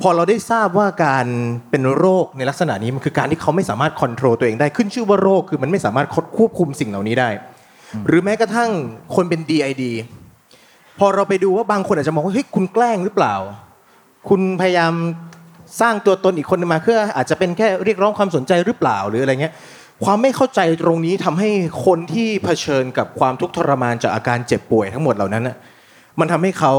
[0.00, 1.26] พอเราได้ทราบว่าการ
[1.70, 6.06] เป็นโรคในลักษณะนี้มันคือการที่เขาไม่สามารถควบคุมตัวเองได้ขึ้นชื่อว่าโรคคือมันไม่สามารถ
[6.38, 7.28] ควบคุมสิ่งเหล่านี้ได้
[8.06, 8.70] หรือแม้กระทั่ง
[9.14, 9.82] คนเป็น DID
[10.98, 13.34] พอเราไปดูว่าบางคนอาจจะมองว่าเฮ้ยคุณแกล้งหรือเปล่า
[14.28, 14.94] คุณพยายาม
[15.80, 19.54] สร้างตัวตนอีกคนมาเพื่ออาจจะเป็นแค่เรียกร้องความสนใจหรือเปล่าหรืออะไรเงี้ย
[20.04, 21.48] ความไม่เข้าใจตรงนี้ทำให้
[21.86, 25.56] คนที่เผชิญกับความทุกข์ทรมานจากอาการเจ็บป่วยทั้งหมดเหล่านั้นน่ะ
[26.20, 26.72] มันทำให้เขา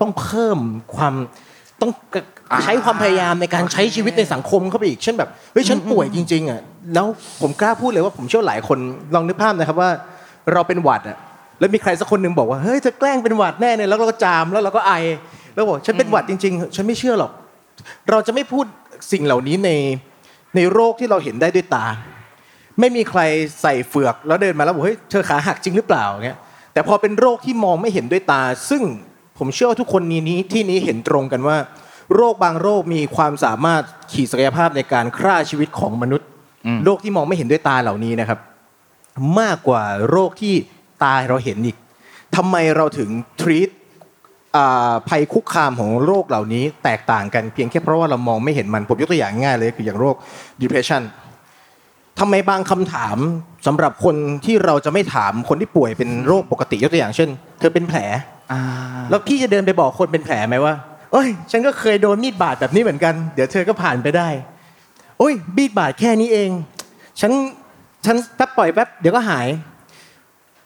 [0.00, 0.58] ต้องเพิ่ม
[0.96, 1.14] ความ
[1.80, 1.90] ต้อง
[2.62, 6.60] ใช้ความพยายามในการใช้ชีวิตในสังคมเข้าไปอีกเช่นแบบเฮ้ยฉันป่วยจริงๆอะ
[6.94, 7.06] แล้ว
[7.42, 8.78] ผมกล้าพูดเลยว่าผมเชื่อหลายคน
[9.14, 9.90] ลองนึกภาพนะครับว่า
[10.52, 11.18] เราเป็นหวัดอะ
[11.60, 14.92] แล้วมีใครสักคนหนึ่งบอกว่าเฮ้ยเธอแกล้งเป็นหวัดแน่เลยแล้วเราก็จามแล้วเราก็ไอ
[15.54, 17.32] แล้วบอกฉันเป็นหวัดจริง ๆ ฉันไม่เชื่อหรอก
[18.10, 18.66] เราจะไม่พูด
[19.12, 19.70] สิ่งเหล่านี้ใน
[20.56, 21.86] ในโรคที่เราเห็นได้ด้วยตา
[22.80, 23.20] ไม่มีใคร
[23.62, 26.38] ใส่เฟือกแล้วเดินมาแล้วบอกเฮ้ยเธอขาหักจริงหรือเปล่าเงี้ย
[26.72, 28.82] แต่พอเป็นโรคที่มองไม่เห็นด้วยตา ซึ่ง
[29.38, 31.56] ผมเชื่อว่าทุกคนนี้นี้ที่นี้เห็นตรงกันว่า
[32.14, 36.28] โรคบางโรคมีความสามารถขีดศักยภาพในการฆ่าชีวิตของมนุษย์
[36.84, 38.38] โรคที่มองไม่เห็นด้วยตาเหล่านี้นะครับ
[39.40, 40.54] มากกว่าโรคที่
[41.02, 41.76] ตาเราเห็นอีก
[42.36, 43.10] ทำไมเราถึง
[43.40, 43.81] treat อ่า
[45.08, 50.14] ภัยคุกคามของโรคเหล่านี้แตกต่างกันเพียงแค่เพราะว่าเรามองไม่เห็นมันผมยกตัวอย่างง่ายเลยคืออย่างโรค
[50.60, 51.02] depression
[52.18, 53.16] ทำไมบางคำถาม
[53.66, 57.98] สำหรับคนที่เราจะไม่ถามคนที่ป่วยเป็นโรคปกติยกตัวอย่างเช่น เธอเป็นแผล
[59.10, 60.74] แล้วพี่จะเดินไปบอกคนเป็นแผลไหมว่า
[61.12, 64.28] เอ้ย ฉันก็เคยโดนมีดบาดแบบนี้เหมือนกัน เดี๋ยวเธอก็ผ่านไปได้
[65.18, 66.50] โอ้ยมีดบาดแค่นี้เอง
[67.20, 67.32] ฉัน
[68.06, 69.48] ฉันแป๊บปล่อยแป๊บเดี๋ยวก็หาย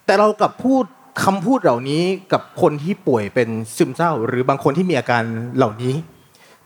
[0.07, 0.85] แต่เรากลับพูด
[1.25, 2.03] คำพูดเหล่านี้
[2.33, 5.23] กับคนที่ป่วยเป็นซึมเศร้า หรือบางคนที่มีอาการ
[5.57, 5.95] เหล่านี้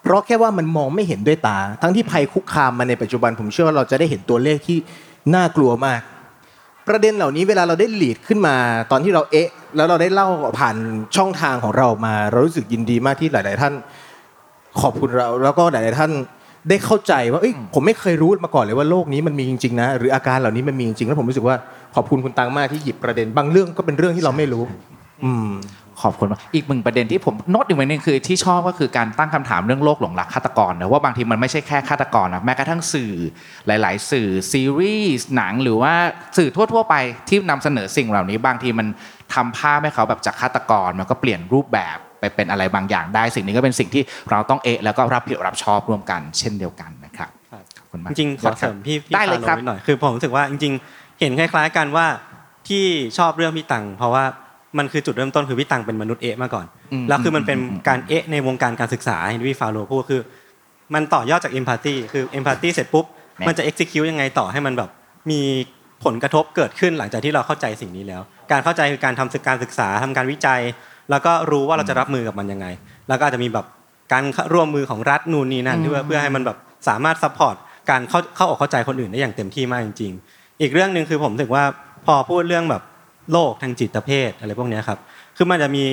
[0.03, 4.79] เพราะแค่ว่ามันมองไม่เห็นด้วยตา ทั้งที่ภัยคุกคามมาในปัจจุบันผมเชื่อว่าเราจะได้เห็นตัวเลขที่
[5.35, 6.01] น่ากลัวมาก
[6.89, 8.57] ประเด็นเหล่านี้เวลาเราได้หลีดขึ้นมา
[8.91, 10.77] ตอนที่เราเอ๊ะ แล้วเราได้เล่าผ่าน
[11.17, 13.73] ช่องทางของเรามา เรารู้สึกยินดีมากที่หลาย ๆ ท่าน
[14.81, 16.11] ขอบคุณเราแล้วก็หลาย ๆ ท่าน
[16.69, 21.57] ได้เข้าใจว่าเอ้ยผมไม่เคยรู้มาก่อนเลยว่าโลกนี้มันมีจริง ๆ นะ หรืออาการเหล่านี้มันมีจริงแล้วผมรู้สึกว่า
[21.94, 24.62] ขอบคุณคุณตังมากที่หยิบประเด็น บางเรื่องก็เป็นเรื่องที่เราไม่รู้
[25.24, 25.50] อืม
[26.03, 33.12] ขอบคุณมากอีกหนึ่งประเด็นที่ผมโน้ตอีกประเด็นหนึงคือที่ชอบก็คือการตั้งคำถามเรื่องโลกหลงรักฆาตกรนะว่าบางทีมันไม่ใช่แค่ฆาตกรนะแม้กระทั่งสื่อ
[33.66, 35.92] หลาย ๆ สื่อซีรีส์หนังหรือว่า
[36.37, 36.94] สื่อทั่ว ๆ ไป
[37.29, 38.87] ที่นำเสนอสิ่งเหล่านี้ บางทีมัน
[39.35, 47.31] ทำภาพให้เขาแบบจากฆาตกรมันก็เปลี่ยนรูปแบบไปเป็นอะไรบางอย่างได้ สิ่งนี้ก็เป็นสิ่งที่เราต้องเอะแล้วก็รับผิดรับชอบร่วมกัน เช่นเดียวกันนะครับ
[47.79, 52.07] ขอบคุณมากจริงๆขอเสริมพี่พี่ได้เลยครับฟาโนิดหน่อยคือผมรู้สึกว่าจริงๆ เห็นคล้ายๆกันว่า
[52.69, 52.85] ที่
[53.19, 54.25] ชอบเรื่องพี่ตังเพราะว่า
[54.79, 60.21] มันคือจุดเริ่มต้นคือพี่ตังเป็นมนุษย์เอะมาก่อนอืมแล้วคือมันเป็นอืมอืมการเอะในวงการการศึกษาที่พี่ฟาโรพูดคือ
[60.95, 63.05] มันต่อยอดจากเอมพัตตีคือเอมพัตตีเสร็จปุ๊บ
[63.47, 64.91] มันจะ execute ยังไงต่อให้มันแบบ
[65.31, 65.41] มี
[66.05, 70.61] ผลกระทบเกิดขึ้นหลังจากที่เราเข้าใจสิ่งนี้แล้ว การเข้าใจคือการทำการศึกษาทำการวิจัย
[71.11, 72.67] แล้วก็รู้ว่าเราจะรับมือกับมันยังไง
[73.09, 73.67] แล้วก็อาจจะมีแบบ
[74.13, 77.57] การร่วมมือของรัฐนู่นนี่นั่นที่ว่าเพื่อให้มันแบบสามารถ support
[77.91, 81.64] การเข้าเข้าออกเข้าใจคนอื่นได้อย่างเต็มที่มากจริงๆ อีกเรื่องหนึ่งคือผมรู้สึกว่า
[82.07, 82.83] พอพูดเรื่องแบบ
[83.33, 84.99] โรคทางจิตเภทอะไรพวกเนี้ยครับ
[85.37, 85.85] คือมันจะมี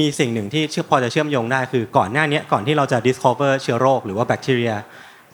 [0.00, 4.74] มีสิ่งหนึ่งที่เชื่อพอจะเชื่อมโยงได้คือก่อนหน้าเนี้ยก่อนที่เราจะ discover เชื้อโรคหรือว่าแบคทีเรีย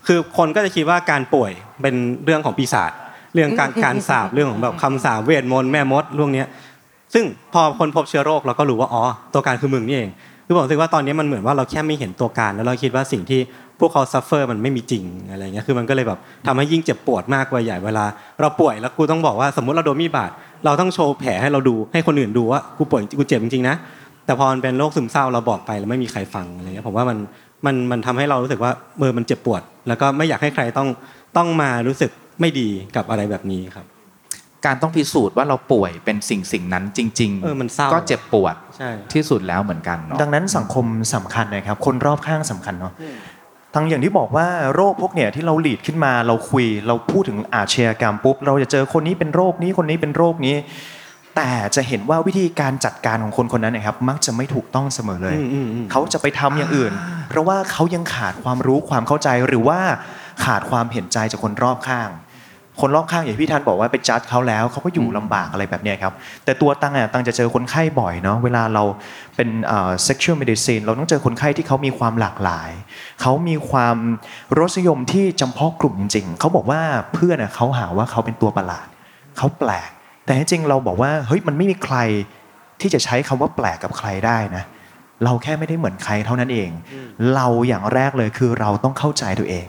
[0.06, 2.92] คือคนก็จะคิดว่าการป่วยเป็นเรื่องของปีศาจ
[3.34, 6.48] เรื่องการการสาปเรื่องของแบบคำสาปเวทมนต์แม่มดเรื่องเนี้ย
[7.14, 9.02] ซึ่งพอค้นพบเชื้อโรคเราก็รู้ว่าอ๋อ
[9.34, 10.10] ตัวการคือมึงนี่เอง
[10.46, 13.40] คือผมรู้สึกว่าตอนนี้มันเหมือนว่าเราแค่ไม่เห็นตัวการ แล้วเราคิดว่าสิ่งที่
[13.80, 18.04] พวกเขา suffer มันไม่มีจริงอะไรเงี้ยคือมันก็เลยแบบทำให้ยิ่งเจ็บปวดมากกว่าใหญ่เวลา
[18.40, 20.30] เราป่วยแล้วกูต้องบอกว่าสมมติเราโดนมีดบาด
[20.64, 23.76] เราต้องโชว์แผลให้เราดูให้คนอื่นดูว่ากูป่วยกูเจ็บจริงๆนะ
[24.26, 27.18] แต่พอมันเป็นโรคซึมเศร้าเราบอกไปแล้วไม่มีใครฟังอะไรเงี้ยผมว่ามัน
[27.66, 30.88] มันมันทำให้เรารู้สึกว่าเออมันเจ็บปวด แล้วก็ไม่อยากให้ใครต้อง
[31.36, 33.86] ต้องมารู้สึกไม่ดีกับอะไรแบบนี้ครับ
[34.66, 42.92] การต้องพิสูจน์ว่าเราป่วยเป็นสิ่งสิ่งนั้นจริงเออมันเศร้าก็เจ็บปวดใช่ที่สุดแล้วเหมือนกันเนาะดังนั้นสังคมสำคัญนะครับ คนรอบข้างสำคัญเนาะ
[43.74, 50.56] ทั้งอย่างที่บอกว่าโรคพวกเนี่ยที่เราหลีดขึ้นมาเราคุย เราพูดถึงอาชญากรรมปุ๊บเราจะเจอคนนี้เป็นโรคนี้คนนี้เป็นโรคนี้
[51.36, 56.92] แต่จะเห็นว่าวิธีการจัดการของคนคนนั้นนะครับ มักจะไม่ถูกต้องเสมอเลยอืมอืมอืมเขาจะไปทำอย่างอื่น
[57.28, 59.80] เพราะว่าเขายังขาดความรู้ความเข้าใจหรือว่า
[60.44, 62.08] ขาดความเห็นใจจากคนรอบข้าง
[62.80, 66.12] คนรอบข้างอย่างที่พี่ทันบอกว่าไปจัดเขาแล้วเขาก็อยู่ลำบากอะไรแบบเนี้ยครับ
[66.44, 68.84] แต่ตัวตังอะตังจะเจอคนไข้บ่อยเนาะเวลาเรา
[69.36, 72.70] เป็นเอ่อ sexual medicine เราต้องเจอคนไข้ที่เขามีความหลากหลาย
[73.20, 73.96] เขามีความ
[74.58, 76.80] รสนิยมที่จำเพาะกลุ่มจริง ๆ เขาบอกว่า
[77.14, 78.86] เพื่อนอะเขาหาว่าเขาเป็นตัวประหลาด
[79.38, 79.90] เขาแปลก
[80.24, 81.96] แต่จริงๆเราบอกว่าเฮ้ยมันไม่มีใคร
[82.80, 84.64] ที่จะใช้คำว่าแปลกกับใครได้นะ
[85.24, 86.70] เราแค่ไม่ได้เหมือนใครเท่านั้นเอง
[87.34, 89.66] เราอย่างแรกเลยคือเราต้องเข้าใจตัวเอง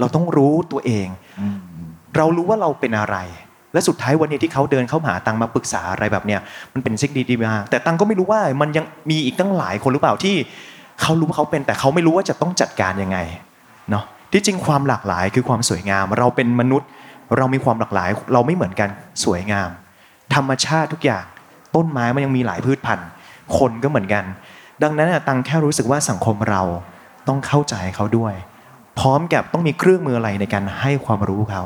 [0.00, 1.06] เราต้องรู้ตัวเอง
[2.16, 3.16] เรารู้ว่าเราเป็นอะไร
[3.72, 6.40] และสุดท้ายวันนี้ที่เขาเดินเข้าหาตังมาปรึกษาอะไรแบบเนี้ย
[6.74, 10.36] มันเป็นสิ่งดีๆมากแต่ตังก็ไม่รู้ว่ามันยังมีอีกตั้งหลายคนหรือเปล่าที่
[11.00, 13.18] เขารู้ว่าเขาเป็นแต่เขาไม่รู้ว่าจะต้องจัดการยังไง
[13.90, 16.88] เนาะที่จริงความหลากหลายคือความสวยงาม เราเป็นมนุษย์
[17.36, 18.88] เรามีความหลากหลาย เราไม่เหมือนกัน
[19.24, 19.70] สวยงาม
[20.34, 21.24] ธรรมชาติทุกอย่าง
[21.76, 23.08] ต้นไม้มันยังมีหลายพืชพันธุ์
[23.58, 24.24] คนก็เหมือนกัน
[24.82, 26.62] ดังนั้นตังแค่รู้สึกว่าสังคมเรา
[27.28, 28.34] ต้องเข้าใจเขาด้วย
[28.98, 31.62] พร้อมกับต้องมีเครื่องมืออะไรในการให้ความรู้เขา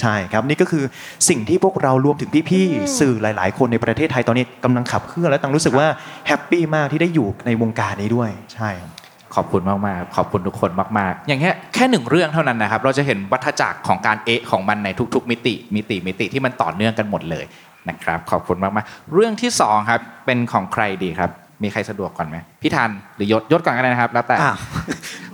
[0.00, 0.84] ใช่ครับนี่ก็คือ
[1.28, 5.86] สิ่งที่พวกเรารวมถึงพี่ๆสื่อหลาย ๆ คนในประเทศไทยตอนนี้กำลังขับเคลื่อนและตังรู้สึกว่า
[6.26, 8.90] แฮปปี้มากที่ได้อยู่ในวงการนี้ด้วยใช่ครับ
[9.34, 17.44] ขอบคุณมากๆขอบคุณทุกคนมากๆ อย่างแค่แค่หนึ่งเรื่องเท่านั้นนะครับ เราจะเห็นวัฏจักรของการเอะของมันในทุก ๆ มิติ มิติมิติที่มันต่อเนื่องกันหมดเลย
[17.88, 21.30] นะครับ ขอบคุณมากๆ เรื่องที่สองครับเป็นของใครดีครับ
[21.64, 24.56] มีใครสะดวกก่อนไหมพี่ทันหรือยศยศก่อนก็ได้นะครับ แล้วแต่อ้าว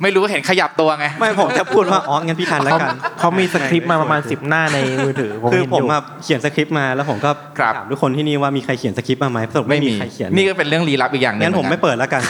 [0.03, 2.89] ไม่รู้เห็นขยับตัวไง ไม่ผมจะพูดว่าอ๋องั้นพี่ทันแล้วกัน
[3.19, 12.23] เขามีสคริปต์มาประมาณ10หน้าในมือถือผมคือเห็นผอมยู่อะเขียนสคริปต์มาแล้วผมก็ครับถามทุกคนที่นี่ว่ามีใครเขียนสคริปต์มาไหมสรุปไม่มีใครเขียนนี่ก็เป็นเรื่องลี้ลับอีกอย่างหนึงงั้นผมหไม่อนกันเปิดแล้วกัน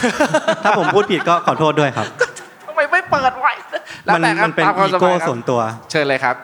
[0.63, 2.07] ถ้าผมพูดผิดก็ขอโทษด้วยครับ
[2.67, 3.51] ทำไมไม่เปิดไว้
[4.05, 5.59] แล้วมันแต่ครับมันเป็นตาควาอีสโก้บายครับส่วนตัว
[5.91, 6.35] เชิญเลยครับ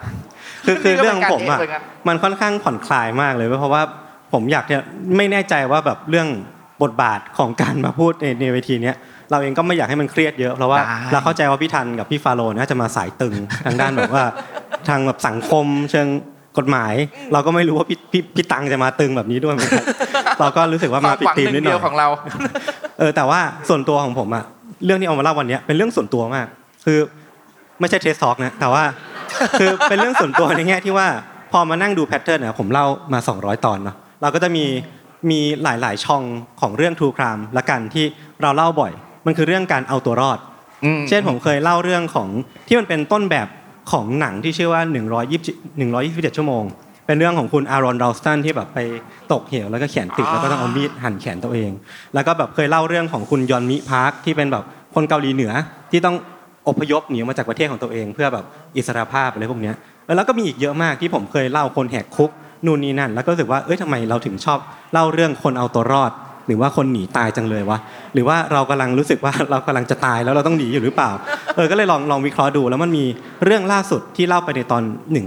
[0.66, 3.82] คือคือนี่ก็เรื่เป็องนการผมอะเอะเหมือนกันมันค่อนข้างผ่อนคลายมากเลยเพราะว่า
[4.32, 4.78] ผมอยากจะ
[5.16, 6.28] ไม่แน่ใจว่าแบบเรื่อง
[6.82, 8.96] บทบาทของการมาพูดในในเวทีเนี้ย
[9.30, 13.34] เราเองก็ไม่อยากให้มันเครียดเยอะเพราะว่าได้เราเข้าใจว่าพี่ทันกับพี่ฟาโรห์น่าจะมาสายตึง
[13.66, 14.24] ทางด้านแบบว่า
[14.88, 16.08] ทางแบบสังคมเชิง
[16.58, 16.94] กฎหมาย
[17.32, 19.84] เราก็ไม่รู้ว่าพี่พี่พี่ตังจะมาตึงแบบนี้ด้วยเหมือนกัน
[20.40, 22.08] เราก็รู้สึกว่าความามผิดหวังธีหมนึ่นิดงหน่เดีอยวยของเรา
[22.98, 24.44] เออแต่ว่าส่วนตัวของผมอะ
[24.84, 26.46] เรื่องที่เอามาเล่าวันเนี้ยเป็นเรื่องส่วนตัวมาก
[26.84, 26.98] คือ
[27.80, 28.84] ไม่ใช่ TED Talk นะแต่ว่า
[29.58, 31.06] คือเป็นเรื่องส่วนตัวในแง่ที่ว่า
[31.52, 34.64] พอมานั่งดู pattern เนี่ยผมเล่ามา 200 ตอนเนาะเราก็จะมี
[35.30, 36.22] มีหลาย ๆ ช่อง
[36.60, 38.04] ของเรื่อง True Crime ละกันที่
[38.42, 38.92] เราเล่าบ่อย
[39.26, 40.38] มันคือเรื่องการเอาตัวรอด
[40.84, 42.28] อืมเช่นผมเคยเล่าเรื่องของ
[42.68, 43.48] ที่มันเป็นต้นแบบ
[43.92, 44.82] ของหนังที่ชื่อว่า
[45.36, 46.64] 120 127 ชั่วโมง
[47.06, 48.78] เป็นเรื่องของคุณอารอนดอลสตันที่แบบไป
[49.32, 51.70] ตกเหวแล้วก็แขนติดแล้วก็ต้องเอามีดหั่นแขนตัวเอง
[52.14, 55.52] แล้วก็แบบเคยเล่าเรื่องของคุณยอนมิพาร์คที่เป็นแบบคนเกาหลีเหนือ
[55.90, 56.16] ที่ต้อง
[56.68, 58.44] อพยพหนีมาจากประเทศของตัวเอง เพื่อแบบ
[58.76, 59.74] อิสรภาพอะไรพวกเนี้ย
[60.16, 62.30] แล้วก็มีอีกเยอะมากที่ผมเคยเล่าคนแหกคุก
[62.64, 64.58] นู่นนี่นั่น แล้วก็รู้สึกว่าเอ้ยทำไมเราถึงชอบ
[64.92, 66.12] เล่าเรื่องคนเอาตัวรอด
[66.46, 67.78] หรือว่าคนหนีตายจังเลยวะ
[68.14, 71.10] หรือว่าเรากำลังรู้สึกว่าเรากำลังจะตายแล้วเราต้องหนีอยู่หรือเปล่า
[71.56, 73.04] เออก็เลยลองลองวิเคราะห์ดู แล้วมันมี
[73.44, 74.82] เรื่องล่าสุดที่เล่าไปในตอน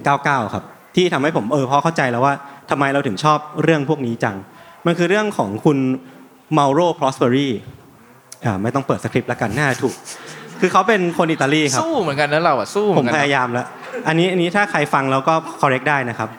[0.06, 0.64] 199 ครับ
[0.96, 2.34] ที่ทำให้ผมเออพอเข้าใจแล้วว่า
[2.70, 4.36] ทำไมเราถึงชอบเรื่องพวกนี้จัง
[4.86, 5.78] มันคือเรื่องของคุณ
[6.58, 7.50] มาโร p r o s p e r y
[8.46, 9.94] อ่าไม่ต้องเปิดสคริปต์แล้วกันน่าจะถูก
[10.60, 13.68] คือเขาเป็นคนอิตาลีครับสู้เหมือนกันนะเราอะสู้เหผมือมนกันพนะยายามแล้ว
[14.08, 16.30] อันนี้อันนี้ถ้าใครฟังแล้วก็ correct ได้นะครับ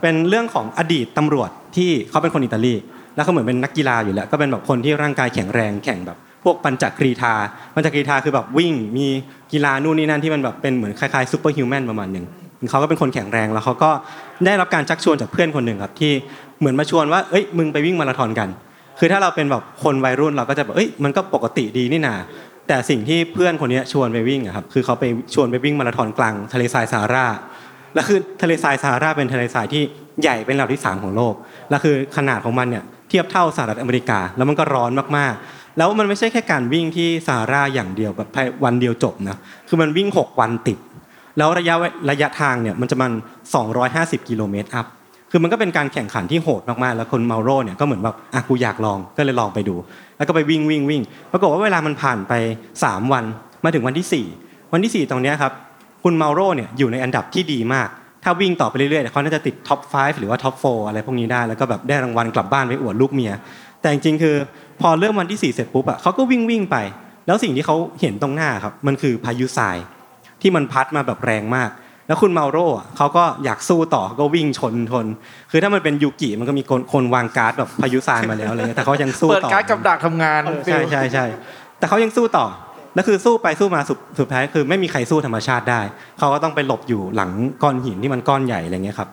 [0.00, 2.74] เป็นเรื่องของอดีตตำรวจที่เขาเป็นคนอิตาลี
[3.14, 7.34] แล้วเขาเหมือนเป็นนักกีฬาอยู่แล้วก็เป็นแบบคนที่ร่างกายแข็งแรงแข่งแบบ พวกปัญจกรีธา
[7.74, 9.06] ปัญจกรีธาคือแบบวิ่งมี
[9.52, 12.24] กีฬานู่นนี่นั่นที่มันแบบเป็นเหมือนคล้ายๆ superhuman ประมาณหนึ่ง
[12.70, 13.90] เขาก็เป็นคนแข็งแรงแล้วเขาก็
[14.46, 16.12] ได้รับการชักชวนจากเพื่อนคนหนึ่งครับที่
[16.58, 18.48] เหมือนมาชวนว่าเอ้ยมึงไปวิ่งมาราธอนกัน
[18.98, 22.14] คือถ้าเราเป็นแบบคนวัยรุ่นเราก็จะแบบเอ้ยมันก็ปกติดีนี่นา
[22.68, 25.04] แต่สิ่งที่เพื่อนคนนี้ชวนไปวิ่งอะครับคือเขาไป
[25.34, 27.26] ชวนไปวิ่งมาราธอนกลางทะเลทรายซาฮารา
[27.94, 29.82] แล้วคือทะเลทรายซาฮาราเป็นทะเลทรายที่
[30.22, 31.34] ใหญ่เป็นลำดับที่สามของโลก
[31.70, 38.28] แล้วคือขนาดของมันเนี่ยเทียบเท่าสหรัฐอเมริกา แล้วมันก็ร้อนมากๆ แล้วมันไม่ใช่แค่การวิ่งที่ซาฮาราอย่างเดียวแบบ
[38.64, 39.36] วันเดียวจบนะ
[39.68, 40.78] คือมันวิ่ง 6 วันติด
[41.38, 41.74] แล้วระยะ
[42.10, 43.12] ระยะทางเนี่ยมันจะมัน
[43.70, 44.86] 250 กิโลเมตรอัพ
[45.30, 49.74] คือมันก็เป็นการแข่งขันที่โหดมากๆ แล้วคนเมาโร่เนี่ยก็เหมือนแบบอะกูอยากลองก็เลยลองไปดู
[50.16, 52.32] แล้วก็ไปวิ่งวิ่งวิ่งปรากฏว่าเวลามันผ่านไป
[52.74, 53.24] 3 วัน
[53.64, 55.52] มาถึงวันที่ 4 วันที่ 4 ตรงเนี้ยครับ
[56.08, 57.88] คุณเมาโร่เนี่ยอยู่ในอันดับที่ดีมาก
[58.24, 63.32] ถ้าวิ่งต่อไปเรื่อยๆเดี๋ยวเขาน่าจะติดท็อป 5 หรือว่าท็อป 4 อะไรพวกนี้ได้ แล้วก็แบบได้รางวัลกลับบ้านไปอวดลูกเมีย
[63.80, 64.36] แต่จริงๆคือ
[64.80, 66.76] พอเริ่มวันที่ 4 เสร็จปุ๊บอะเขาก็วิ่งวิ่งไป
[67.26, 69.76] แล้วสิ่งที่เขาเห็นตรงหน้าครับมันคือพายุทราย
[70.42, 71.70] ที่มันพัดมาแบบแรงมาก
[72.06, 75.06] แล้วคุณเมาโร่อะเขาก็อยากสู้ต่อเขาก็วิ่งชนทน
[75.50, 81.26] คือถ้ามันเป็นยูกิมันก็มีคนคนวางการ์ดแบบพายุทรายมาแล้วอะไรเงี้ยแต่เขายังสู้เปิดต่อการดกับดักทำงานเออใช่ใช่ใช่
[81.78, 82.46] แต่เขายังสู้ต่อ
[82.96, 85.80] แล้วคือสู้ไปสู้มาสุดสุดท้ายคือไม่มีใครสู้ธรรมชาติได้
[86.18, 87.30] เขาก็ต้องไปหลบอยู่หลัง
[87.62, 89.08] ก้อนหินที่มันก้อนใหญ่อะไรเงี้ยครับ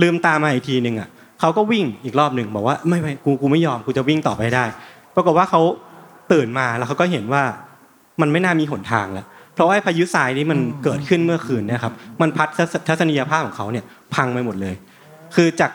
[0.00, 1.08] ลืมตามาอีกทีหนึ่งอะ
[1.40, 4.64] เขาก็วิ่งอีกรอบหนึ่งบอกว่าไม่ไม่กูกูไม่ยอมกูจะวิ่งต่อไปให้ได้
[5.14, 5.60] ปรากฏว่าเขา
[6.32, 7.42] ตื่นมาแล้วเขาก็เห็นว่า
[8.20, 14.74] มันไม่น่ามีหนทางแล้วเพราะว่าไอ้พายุทรายนี้มันเกิดขึ้นเมื่อคืนเนะครับมันพัดทัศทัศนียภาพของเขาเนี่ยพังไปหมดเลย
[15.34, 15.70] คือจาก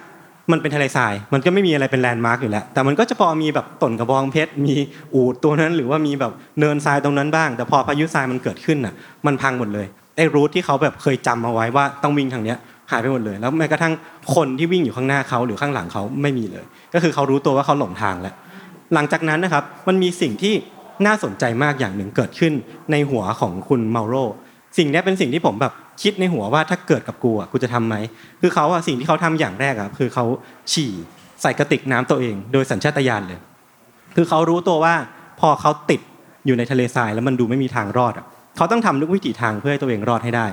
[0.52, 4.76] มันเป็นทะเลทราย มันก็ไม่มีอะไรเป็นแลนด์มาร์กอยู่แล้ว แต่มันก็จะพอมีแบบต้นกระบองเพชร มี
[5.14, 8.94] อูดตัวนั้น หรือว่ามีแบบเนินทรายตรงนั้นบ้าง แต่พอพายุทรายมันเกิดขึ้นน่ะ
[9.26, 12.58] มันพังหมดเลย ไอ้รูทที่เขาแบบเคยจำเอาไว้ว่าต้องวิ่งทางเนี้ย
[12.92, 13.94] หายไปหมดเลย แล้วแม้กระทั่ง
[14.36, 18.36] คนที่วิ่งอยู่ข้างหน้าเขาหรือข้างหลังเขาไม่มีเลย ก็คือเขารู้ตัวว่าเขาหลงทางแล้ว
[18.94, 20.54] หลังจากนั้นนะครับ มันมีสิ่งที่
[21.06, 22.54] น่าสนใจมากอย่างหนึ่งเกิดขึ้น
[22.92, 24.16] ในหัวของคุณเมาโร
[24.78, 27.96] สิ่งนี้เป็นสิ่งที่ผมแบบคิดในหัวว่าถ้าเกิดกับกูอะกูจะทำไหม
[28.42, 30.26] คือเขาอะสิ่งที่เขาทำอย่างแรกอะคือเขา
[30.72, 30.92] ฉี่
[31.42, 33.40] ใส่กระติกน้ำตัวเอง โดยสัญชาตญาณเลย
[34.16, 34.96] คือเขารู้ตัวว่า
[35.40, 36.02] พอเขาติด
[36.46, 38.26] อยู่ในทะเลทรายแล้วมันดูไม่มีทางรอดอะ
[38.58, 40.46] เขาต้องทำทุกวิถีทางเพื่อให้ตัวเองรอดให้ได้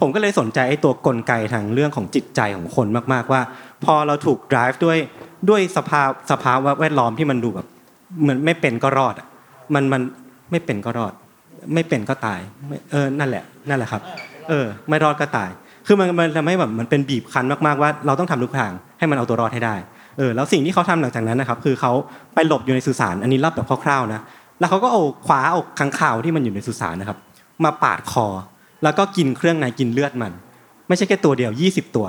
[0.00, 3.42] ผมก็เลยสนใจไอ้ตัวกลไกทางเรื่องของจิตใจของคนมากๆว่า
[3.84, 4.98] พอเราถูก drive ด้วย
[5.50, 7.66] ด้วยสภาพสภาวะแวดล้อมที่มันดูแบบ
[8.22, 9.26] เหมือนไม่เป็นก็รอดอะ
[9.74, 10.02] มันมัน
[10.50, 11.12] ไม่เป็นก็รอด
[11.74, 12.40] ไม่เป็นก็ตาย
[12.92, 14.02] เออนั่นแหละ นั่นแหละครับ
[14.48, 15.50] เออ ไม่รอดก็ตาย
[15.86, 19.74] คือมันมันทำให้แบบมันเป็นบีบคั้นมากๆว่า เราต้องทำทุกทางให้มันเอาตัวรอดให้ได้
[20.18, 21.92] เออ แล้วสิ่งที่เขาทำหลังจากนั้นนะครับ คือเขา
[22.34, 24.20] ไปหลบอยู่ในสุสาน อันนี้เล่าแบบคร่าวๆนะ
[24.58, 27.18] แล้วเขาก็เอาค้างเอาค้างคาวที่มันอยู่ในสุสานนะครับ
[27.64, 28.26] มาปาดคอ
[28.82, 30.32] แล้วก็กินเครื่องในกินเลือดมัน
[30.88, 32.06] ไม่ใช่แค่ตัวเดียว 20 ตัว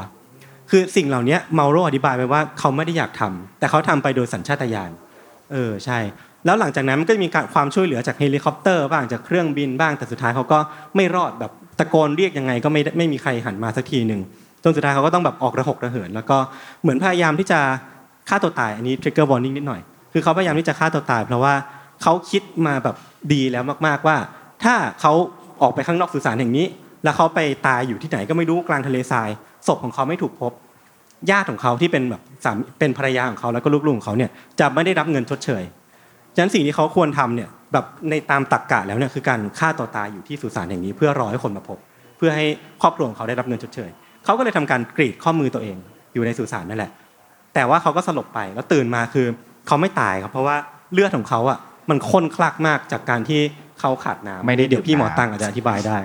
[0.70, 4.92] คือสิ่งเหล่านี้เมาโรอธิบายไปว่าเขาไม่ได้อยากทำแต่เขาทำไปโดยสัญชาตญาณ
[5.54, 5.98] เออ ใช่
[6.46, 10.60] แล้วหลังจากนั้นมันก็จะมีการความช่วยเหลือจากเฮลิคอปเตอร์บ้างจากเครื่องบินบ้างแต่สุดท้ายเขาก็
[10.96, 14.22] ไม่รอดแบบตะโกนเรียกยังไงก็ไม่ไม่มีใครหันมาสักทีหนึ่ง
[14.64, 16.38] จนสุดท้ายเขาก็ต้องแบบออกระหกระเหิน แล้วก็
[16.82, 17.60] เหมือนพยายามที่จะ
[18.30, 19.82] ฆ่าตัวตายอันนี้ trigger warning นิดหน่อย
[20.14, 21.54] คือเขาพยายามที่จะฆ่าตัวตาย เพราะว่า
[22.04, 22.96] เขาคิดมาแบบ
[23.34, 24.18] ดีแล้วมากๆว่า
[24.64, 25.14] ถ้าเขา
[25.62, 26.66] ออกไปข้างนอกสุสานแห่งนี้
[27.04, 29.30] แล้วเขาไปตายอยู่ที่ไหนก็ไม่รู้กลางทะเลทราย
[29.68, 30.52] ศพของเขาไม่ถูกพบ
[31.30, 35.64] ญาติของเขาที่เป็นแบบสามเป็นภรรยาของเขาแล้วก็ลูกๆของเขาเนี่ยจะไม่ได้รับเงินชดเชย
[36.36, 41.78] ฉะนั้นสิ่งที่เขาควรทำเนี่ยแบบในตามตรรกกะแล้วเนี่ยคือการฆ่าตัวตายอยู่ที่สุสานแห่งนี้ เพื่อรอให้คนมาพบ
[42.18, 42.46] เพื่อให้
[42.82, 43.90] ครอบครัวของเขาได้รับเงินชดเชย
[44.26, 45.78] เขาก็เลยทำการกรีดข้อมือตัวเอง
[46.14, 46.92] อยู่ในสุสานนั่นแหละ
[47.54, 49.28] แต่ว่าเขาก็สลบไปแล้วตื่นมาคือ
[49.68, 50.56] เขาไม่ตายครับเพราะว่า
[50.94, 53.42] เลือดของเขาอะมันข้นคลักมากจากการที่
[53.80, 55.98] เขาขาดน้ำไม่ได้เดี๋ยวพี่หมอดื่มน้ำตั้งอาจจะอธิบายได้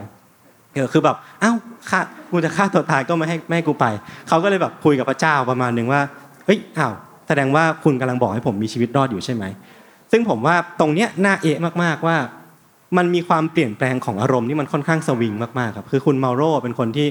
[0.74, 1.56] เออคือแบบอ้าว
[1.90, 3.86] ฆ่ากูจะฆ่าตัวตายก็ไม่ให้ไม่ให้กูไป
[4.28, 6.00] เขาก็เลยแบบคุยกับพระเจ้าประมาณหนึ่งว่า
[6.46, 6.92] เฮ้ยอ้าว
[7.28, 9.44] แสดงว่าคุณกำลังบอกให้ผมมีชีวิตรอดอยู่ใช่ไหม
[10.12, 12.16] ซึ่งผมว่าตรงเนี้ยน่าเอะมากๆว่า
[12.96, 17.08] มันมีความเปลี่ยนแปลงของอารมณ์ที่มันค่อนข้างสวิงมากๆครับคือคุณเมาโรเป็นคนที่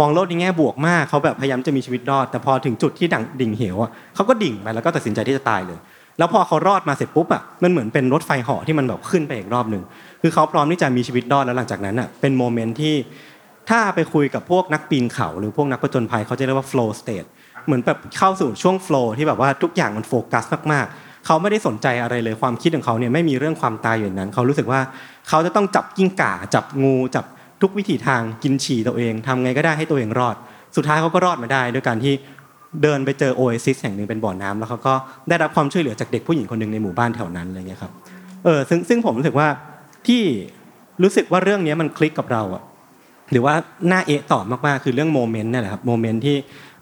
[0.00, 5.78] มองโลกในแง่บวกมากเขาแบบพยายามจะมีชีวิตรอด แต่พอถึงจุดที่ดิ่งดิ่งเหวอะเขาก็ดิ่งไปแล้วก็ตัดสินใจที่จะตายเลย
[6.18, 9.82] แล้วพอเขารอดมาเสร็จปุ๊บอะมันเหมือนเป็นรถไฟเหาะที่มันแบบขึ้นไปอีกรอบหนึ่ง
[10.22, 12.94] คือเขาพร้อมที่จะมีชีวิตรอดแล้วหลังจากนั้นอะเป็น moment ที่
[13.70, 17.28] ถ้าไปคุยกับพวกนักปีนเขา หรือพวกนักผจญภัยเขาจะเรียกว่า flow state
[17.66, 24.80] เหมือนแบบเข้าสู่ช่วง flow ที่แบบว่าทุกอย่างมันโฟกัสมากๆ เขาไม่ได้สนใจอะไรเลยความคิดของเขาเนี่ยไม่มีเรื่องความตายอยู่ในนั้น เขารู้สึกว่า
[25.28, 27.24] เขาจะต้องจับกิ้งก่าจับงูจับ
[27.62, 30.36] ทุกวิถีทางกินฉี่ตัวเองทำไงก็ได้ให้ตัวเองรอด
[30.76, 32.14] สุดท้ายเขาก็รอดมาได้ด้วยการที่
[32.82, 34.94] เดินไปเจอโอเอซิสแห่งหนึ่งเป็นบ่อน้ำแล้วเขาก็
[35.28, 37.92] ได้รับความช่วยเหลือจากเด็กผู้หญิงคนหนึ่งในหมู่บ้านแถวนั้นอะไรเงี้ยครับ
[38.44, 39.48] เออซึ่งซึ่งผมรู้สึกว่า
[40.06, 40.22] ที่
[41.02, 42.62] รู้สึกว่าเรื่องนี้มันคลิกกับเราอะ
[43.30, 43.54] หรือว่า
[43.88, 46.36] น่าเอ๊ะต่อมากๆคือเรื่อง moment นี่แหละครับ moment ที่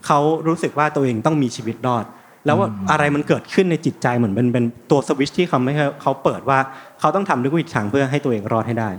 [0.06, 2.04] เขารู้สึกว่าตัวเองต้องมีชีวิตรอด
[2.46, 6.58] แล้วว่าอะไรมันเกิดขึ้นในจิตใจเหมือนเป็นเป็นตัวสวิตชที่เขาไม่ให้เขาเปิดว่า
[7.00, 8.90] เขาต้องทำทุกวิถีทางเพื่อให้ตัวเองรอดให้ได้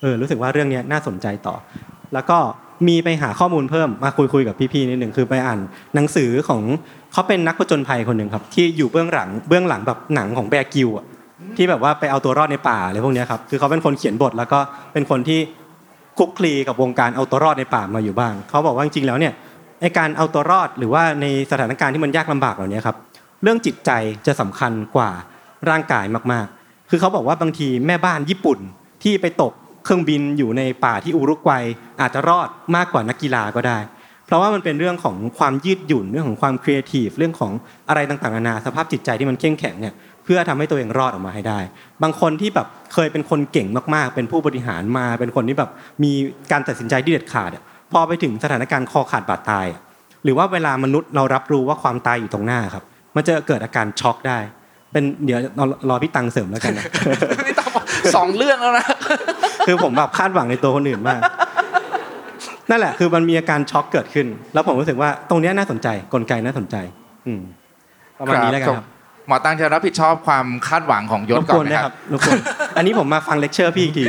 [0.00, 1.54] เออรู้สึกว่าเรื่องเนี้ยน่าสนใจต่อ
[2.14, 2.38] แล้วก็
[2.88, 5.60] มีไปหาข้อมูลเพิ่มมาคุยคุยกับพี่ๆนิดหนึ่งคือไปอ่าน
[5.94, 6.62] หนังสือของ
[7.12, 11.06] เขาเป็นนักผจญภัยคนหนึ่งครับ ที่อยู่เบื้องหลังเบื้องหลังแบบหนังของ Bear Grylls อะ
[11.56, 14.58] ที่แบบว่าไปเอาตัวรอดในป่าอะไรพวกเนี้ยครับคือเขาเป็นคนเขียนบทแล้วก็
[14.92, 15.40] เป็นคนที่
[16.18, 19.32] คลุกคลีกับวงการเอาตัวรอดในป่ามาอยู่บ้าง เขาบอกว่าจริงๆแล้วเนี่ย
[19.80, 22.96] ไอการเอาตัวรอดหรือว่าในสถานการณ์ที่มันยากลำบากเหล่านี้ครับ
[23.42, 23.90] เรื่องจิตใจ
[24.26, 25.10] จะสำคัญกว่า
[25.70, 28.58] ร่างกายมากๆ คือเขาบอกว่าบางทีแม่บ้านญี่ปุ่น
[29.02, 29.52] ที่ไปตก
[29.84, 31.64] เครื่องบินอยู่ในป่าที่อุรุกวัย
[32.00, 33.78] อาจจะรอดมากกว่านักกีฬาก็ได้
[34.26, 37.52] เพราะว่ามันเป็นเรื่องของความยืดหยุ่นเรื่องของความครีเอทีฟเรื่องของ
[37.88, 41.58] อะไรต่างๆนานาสภาพจิตใจที่มันเข้มแข็งเนี่ยเพื่อทำให้ตัวเองรอดออกมาให้ได้
[42.02, 45.70] บางคนที่แบบเคยเป็นคนเก่งมากๆ เป็นผู้บริหารมา เป็นคนที่แบบ
[46.02, 46.12] มี
[46.52, 47.50] การตัดสินใจที่เด็ดขาด
[47.92, 49.80] พอไปถึงสถานการณ์คอขาดบาดตายอะ
[50.24, 52.84] หรือว่าเวลามนุษย์เรารับรู้ว่าความตายอยู่ตรงหน้าครับ
[53.16, 54.38] มันจะเกิดอาการช็อกได้
[54.92, 56.84] เป็นเดี๋ยวรอรอพี่ตังเสริมแล้วกันนะ
[57.44, 57.70] ไม่ต้อง
[58.16, 58.86] สองเรื่องแล้วนะ
[59.66, 61.20] คือผมแบบคาดหวังในตัวคนอื่นมาก
[62.70, 66.76] นั่นแหละคือมันมีอาการช็อกเกิดขึ้น แล้วผมรู้สึกว่าตรงเนี้ยน่าสนใจกลไกน่าสนใจ
[67.26, 67.40] อืม
[68.18, 68.86] ประมาณนี้แล้วกันครับ
[69.26, 72.38] หมอตังจะรับผิดชอบความคาดหวังของยศรบก่กอวนนไหมนะคครัรับบรบกวน
[72.76, 74.04] อันนี้ผมมาฟังเลคเชอร์พี่อีกที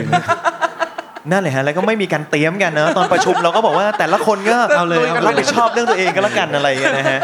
[1.32, 7.20] นั่นเลยฮะแล้วก็ไม่มีการเตรียมกันเนอะตอนประชุมเราก็บอกว่าแต่ละคนก็เอาเลยเอาเลยรับผิดชอบเรื่องตัวเองก็แล้วกันอะไรอย่างเงี้ยนะฮะ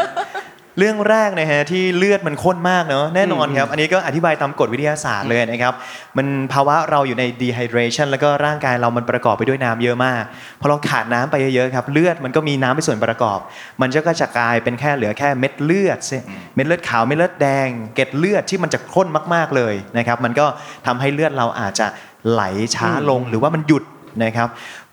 [0.78, 5.74] เรื่องแรกนะฮะที่เลือดมันข้นมากเนาะแน่นอนครับอันนี้ก็อธิบายตามกฎวิทยาศาสตร์เลยนะครับ
[6.16, 10.22] มันภาวะเราอยู่ใน dehydration แล้วก็ร่างกายเรามันประกอบไปด้วยน้ำเยอะมาก
[10.60, 13.38] พอเราขาดน้ำไปเยอะๆครับเลือดมันก็มีน้ำเป็นส่วนประกอบ
[13.80, 16.18] มันจะก็จะกลายเป็นแค่เหลือแค่เม็ดเลือดสิ
[16.54, 20.46] เม็ดเลือดขาวเม็ดเลือดแดง เกล็ดเลือดที่มันจะข้นมากๆเลยนะครับมันก็
[20.86, 21.86] ทำให้เลือดเราอาจจะ
[22.30, 22.42] ไหล
[22.74, 23.84] ช้าลงหรือว่ามันหยุด
[24.24, 24.48] นะครับ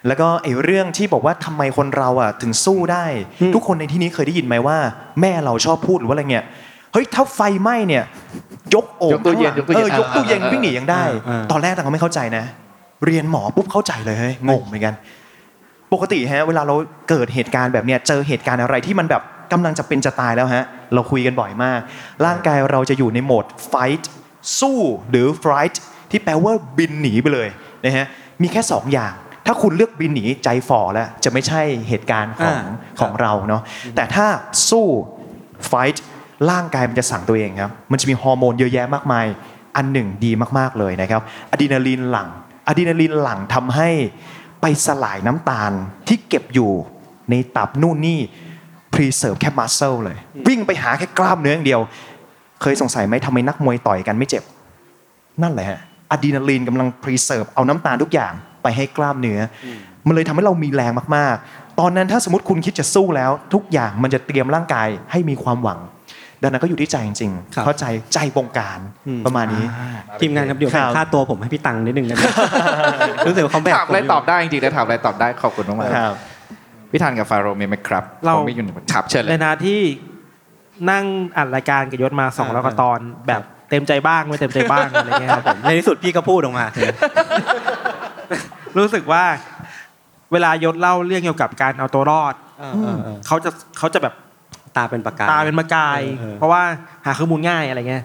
[0.07, 3.05] แล้วก็ไอ้เรื่องที่บอกว่าทำไมคนเราอะถึงสู้ได้
[3.53, 4.77] ทุกคนในที่นี้เคยได้ยินไหมว่า
[5.21, 6.45] แม่เราชอบพูดหรือว่าอะไรเงี้ย
[6.93, 8.03] เฮ้ยถ้าไฟไหม้เนี่ย
[8.75, 12.43] ยกโอ่งยกตู้เย็นข้างหลังยกตู้เย็นเออยกตู้เย็นอ่าวิ่งหนียังได้อ่าตอนแรกต่างก็ไม่เข้าใจนะ
[13.05, 14.93] เรียนหมอปุ๊บเข้าใจเลยเฮ้ยงงเหมือนกัน
[15.93, 16.75] ปกติฮะเวลาเรา
[17.09, 19.21] เกิดเหตุการณ์แบบเนี้ยเจอเหตุการณ์อะไรที่มันแบบ
[19.51, 20.63] กำลังจะเป็นจะตายแล้วฮะ
[20.93, 21.79] เราคุยกันบ่อยมาก
[22.25, 24.03] ร่างกายเราจะอยู่ในโหมด fight
[24.59, 25.75] สู้หรือ flight
[26.11, 27.47] ที่แปลว่าบินหนีไปเลย
[27.85, 28.05] นะฮะ
[28.41, 29.13] มีแค่สองอย่าง
[29.45, 33.61] ถ้าคุณเลือกบินหนีใจฝ่อแล้วจะไม่ใช่เหตุการณ์ของอ่าของเราเนาะ
[33.95, 34.25] แต่ถ้า
[34.69, 34.87] สู้
[35.71, 35.97] fight
[36.51, 39.25] ร่างกายมันจะสั่งตัวเองครับมันจะมีฮอร์โมนเยอะแยะมากมาย
[39.75, 41.21] อันหนึ่งดีมากๆเลยนะครับ
[41.51, 42.29] อะดรีนาลีนหลั่ง
[42.67, 43.89] อะดรีนาลีนหลั่งทำให้
[44.61, 45.71] ไปสลายน้ำตาล
[46.07, 46.71] ที่เก็บอยู่
[47.29, 48.19] ในตับนู่นนี่
[48.93, 50.17] preserve แค่ muscle เลย
[50.47, 51.81] วิ่งไปหาแค่กล้ามเนื้ออย่างเดียว
[52.61, 54.43] เคยสงสัยไหมทำไมนักมวยต่อยกันไม่เจ็บ
[55.43, 55.79] นั่นแหละฮะ
[56.13, 58.33] อะดรีนาลีนกำลัง preserve เอาน้ำตาลทุกอย่าง
[58.63, 59.67] ไปให้กล้ามเนื้ออ
[60.07, 65.79] มันเลยทำให้เรามีแรงมากๆ ตอนนั้นถ้าสมมติคุณคิดจะสู้แล้ว ทุกอย่างมันจะเตรียมร่างกายให้มีความหวัง
[66.41, 69.65] ดังนั้นก็อยู่ที่ใจจริงครับๆเข้าใจใจบงการอืมประมาณนี้
[70.21, 72.23] ทีมงานครับเดี๋ยวแบ่งครับค่าตัวผมให้พี่ตังค์นิดนึงได้ไหม
[73.27, 79.81] รู้สึกว่าเขาแบกถามอะไรตอบได้จริงๆนะถามอะไรตอบได้ขอบคุณมากครับๆพี่ทันกับฟาโรห์มีไหมครับเราผมไม่อยู่ในถามเชิญเลในยนาที่
[80.91, 81.05] นั่ง
[81.37, 86.65] อัดรายการกับยศมาสองอ่าร้อยกว่าตอนแบบ เต็มใจบ้างไม่เต็มใจบ้างอะไรเงี้ยครับผมในที่สุดพี่ก็พูดออกมา
[88.77, 89.23] รู้สึกว่า
[90.33, 94.13] เวลายศเล่าเรื่องเกี่ยวกับการเอาตัวรอดเออเออเออเขาจะเขาจะแบบ
[94.77, 96.61] ตาเป็นปากกาตาเป็นมะกายเออเออเพราะว่า
[97.05, 98.03] หาข้อมูลง่ายอะไรเงี้ย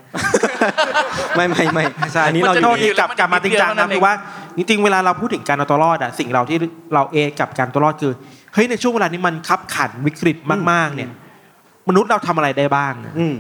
[1.37, 4.15] ไม่ไม่ไม่ใช่อันนี้มัเรานจะอโทยู่ษในที่กลับกลับมาจริงจังนะคือว่า
[4.57, 6.59] จริงๆเวลาเราพูดถึงการเอาตัวรอดอะสิ่งเราที่
[6.95, 8.13] เราเอะกับการตัวรอดคือ
[8.55, 10.37] เฮ้ยในช่วงเวลานี้มันคับขันวิกฤต
[10.71, 11.11] มากๆ เนี่ย
[11.89, 13.35] มนุษย์เราทำอะไรได้บ้างอะอืม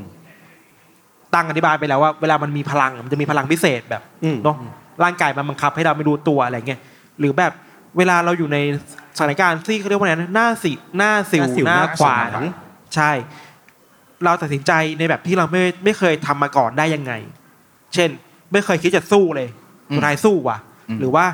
[1.34, 4.56] ตั้งอธิบายไปแล้วว่าเวลามันมีพลังอะมันจะมีพลังพิเศษแบบอืมเนาะ
[5.04, 6.80] ร่างกายมันบังคับให้เราไม่รู้ตัวอะไรเงี้ย
[7.20, 7.52] หรือแบบ
[7.98, 8.58] เวลาเราอยู่ใน
[9.16, 12.46] สถานการณ์ที่เขาเรียกว่าไงนะหน้าสิหน้าสิวหน้าสิวหน้าหน้าขวาขวานน
[12.94, 13.10] ใช่
[14.24, 17.12] เราตัดสินใจในแบบที่เราไม่ไม่เคยทำมาก่อนได้ยังไง
[17.94, 18.08] เช่น
[18.52, 19.48] ไม่เคยคิดจะสู้เลย
[19.90, 20.58] อืมสุดท้ายสู้ว่ะ
[20.88, 21.24] อืมหรือว่า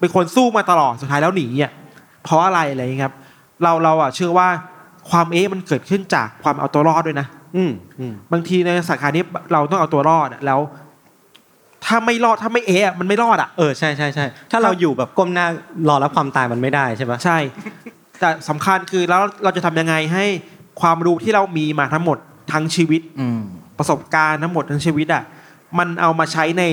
[0.00, 1.72] เป็นคนสู้มาตลอดสุดท้ายแล้วหนีอะ
[2.24, 3.14] เพราะอะไรอะไรอย่างเงี้ยครับ
[3.62, 4.48] เราเราอะเชื่อว่า
[5.10, 7.26] ความเอ๊ะมันเกิดขึ้นจากความเอาตัวรอดด้วยนะ
[7.56, 10.60] อืมอืมบางทีในสถานการณ์นี้เราต้องเอาตัวรอดอะแล้ว
[11.84, 15.46] ถ้าไม่รอดถ้าไม่เอะอะมันไม่รอดอะเออใช่ใช่ใช่ถ้าเราอยู่แบบก้มหน้า
[15.88, 17.38] รอรับความตายมันไม่ได้ใช่ปะใช่
[18.20, 20.24] แต่สำคัญคือแล้วเราจะทำยังไงให้
[20.80, 22.18] ความรู้ที่เรามีมาทั้งหมด
[22.52, 23.40] ทั้งชีวิต อืม
[23.78, 25.22] ประสบการณ์ทั้งหมดทั้งชีวิตอะ
[25.78, 26.64] มันเอามาใช้ใน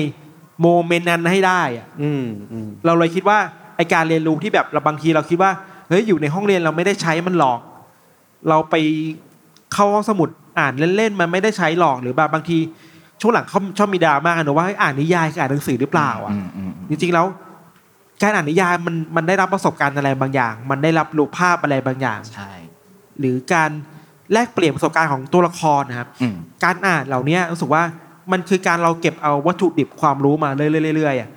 [0.60, 3.38] โมเมนต์นั้นให้ได้อะอืมอืมเราเลยคิดว่า
[3.76, 5.50] ไอการเรียนรู้ที่แบบเราบางทีเราคิดว่า
[5.88, 7.58] เฮ้ยอยู่ในห้องเรียนเราไม่ได้ใช้มันหรอก
[8.48, 8.74] เราไป
[9.72, 10.28] เข้าห้องสมุด
[10.58, 12.58] อ่านเล่นๆมันไม่ได้ใช้หรอกหรือแบบบางที
[13.20, 17.26] ช่วงหลังเขาชอบมีดราม่ากันนะว่าให้อ่านนิยายคืออ่านหนังสือหรือเปล่าอะอืมอืมจริงๆแล้ว
[18.22, 22.52] การอ่านนิยายมันมันได้รับประสบการณ์อะไรบางอย่าง มันได้รับรูปภาพอะไรบางอย่างใช่
[23.20, 23.70] หรือการ
[24.32, 26.34] แลกเปลี่ยนประสบการณ์ของตัวละครนะครับอืม
[26.64, 27.82] การอ่านเหล่านี้รู้สึกว่า
[28.32, 31.28] มันคือการเราเก็บเอาวัตถุดิบความรู้มาเรื่อยๆๆๆอะ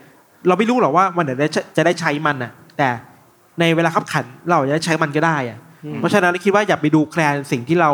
[0.48, 2.90] เราไม่รู้หรอกว่ามันเดี๋ยวจะจะได้ใช้มันอะแต่
[3.60, 5.60] ในเวลาขับขันเราจะได้ใช้มันก็ได้อะ
[6.00, 7.92] เพราะฉะนั้นคิดว่าอย่าไปดูแคลนสิ่งที่เรา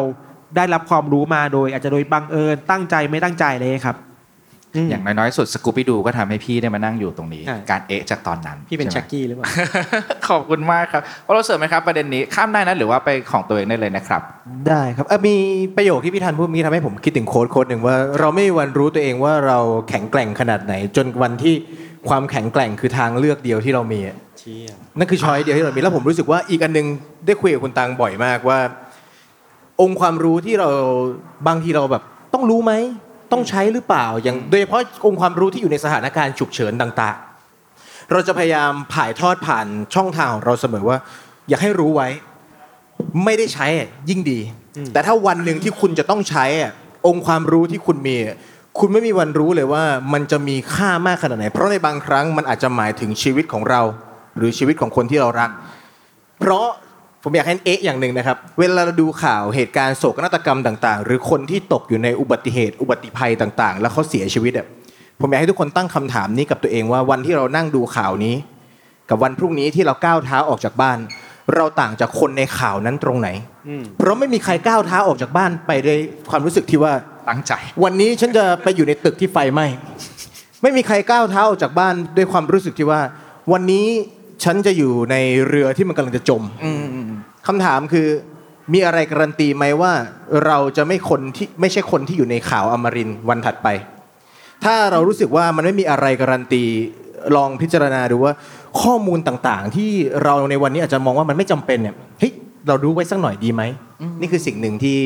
[0.55, 3.97] ได้รับความรู้มาโดย อาจจะโดยบังเอิญตั้งใจไม่ตั้งใจเลยครับ
[4.89, 9.45] อย่างน้อยๆสุดสกูปปี้ดูก็ทำให้พี่ได้มานั่งอยู่ตรงนี้ใช่การเอะจากตอนนั้น พี่เป็นใช่แช็กไหมกี้หรือเปล่า
[10.29, 14.21] ขอบคุณมากครับเพราะเราเสริมไหมครับประเด็นนี้ข้ามได้นะหรือว่าไปของตัวเองได้เลยนะครับ
[14.67, 15.35] ได้ครับเอ่อมี
[15.77, 19.57] ประโยคที่พี่ธันพูดเมื่อกี้ทำให้ผมคิดถึงโค้ดโค้ดหนึ่งว่า เราไม่มีวันรู้ตัวเองว่าเรา
[19.89, 21.53] แข็งแกร่งขนาดไหน จนวันที่
[22.09, 26.87] ความแข็งแกร่งคือทางเลือกเดียวที่เรามีอะเชี่ยนั่นคือช้อยเดียวที่เรามีแล้วผมรู้สึกว่าอีกอันหนึง
[27.25, 28.59] ได้คุยกับคุณตังบ่อยมากว่า
[29.81, 30.69] องค์ความรู้ที่เรา
[31.47, 32.03] บางทีเราแบบ
[32.33, 32.73] ต้องรู้ไหม
[33.31, 37.17] ต้องใช้หรือเปล่าอย่างโดยเฉพาะองค์ความรู้ที่อยู่ในสถานการณ์ฉุกเฉินต่าง
[37.63, 40.97] ๆ เราจะพยายามผ่ายทอดผ่านช่องทางของเราเสมอว่า
[41.49, 42.07] อยากให้รู้ไว้
[43.23, 44.39] ไม่ได้ใช้อะยิ่งดี
[44.93, 46.71] แต่ถ้าวันหนึ่งที่คุณจะต้องใช้อะ
[47.07, 48.35] องค์ความรู้ที่คุณมีอะ
[48.79, 53.81] คุณไม่มีวันรู้เลยว่ามันจะมีค่ามากขนาดไหน เพราะในบางครั้งมันอาจจะหมายถึงชีวิตของเรา
[54.37, 55.49] หรือชีวิตของคนที่เรารัก
[56.39, 56.67] เพราะ
[57.23, 64.67] ผมอยากให้เอ๊ะอย่างหนึ่งนะครับ เวลาเราดูข่าวเหตุการณ์โศกนาฏกรรมต่าง ๆ หรือคนที่ตกอยู่ในอุบัติเหตุ อุบัติภัยต่าง ๆ แล้วเขาเสียชีวิตอะ
[65.19, 68.35] ผมอยากให้ทุกคนตั้งคำถามนี้กับตัวเองว่าวันที่เรานั่งดูข่าวนี้
[69.09, 70.97] กับวันพรุ่งนี้ที่เราก้าวเท้าออกจากบ้าน
[71.55, 73.29] เราต่างจากคนในข่าวนั้นตรงไหน
[73.67, 75.97] อืมเพราะไม่มีใครก้าวเท้าออกจากบ้านไปด้วย
[76.29, 76.93] ความรู้สึกที่ว่า
[77.29, 77.53] ตั้งใจ
[77.83, 79.67] วันนี้ฉันจะไปอยู่ในตึกที่ไฟไหม้
[80.61, 83.01] ไม่มีใครก้าวเท้าออกจากบ้านด้วยความรู้สึกที่ว่า
[83.51, 83.87] วันนี้
[84.43, 85.15] ฉันจะอยู่ใน
[85.47, 86.43] เรือที่มันกำลังจะจม
[87.47, 88.07] คำถามคือ
[88.73, 89.93] มีอะไรการันตีไหมว่า
[90.45, 93.67] เราจะไม่คนที่ไม่ใช่คนที่อยู่ในข่าวอมรินทร์วันถัดไป
[94.63, 96.63] ถ้าเรารู้สึกว่ามันไม่มีอะไรการันตี
[97.35, 98.33] ลองพิจารณาดูว่า
[98.81, 99.91] ข้อมูลต่างๆ ที่
[100.23, 102.33] เราในวันนี้อาจจะมองว่ามันไม่จำเป็นเนี่ยเฮ้ย
[102.67, 103.63] เรารู้ไว้สักหน่อยดีไหม
[104.21, 104.97] นี่คือสิ่งหนึ่งที่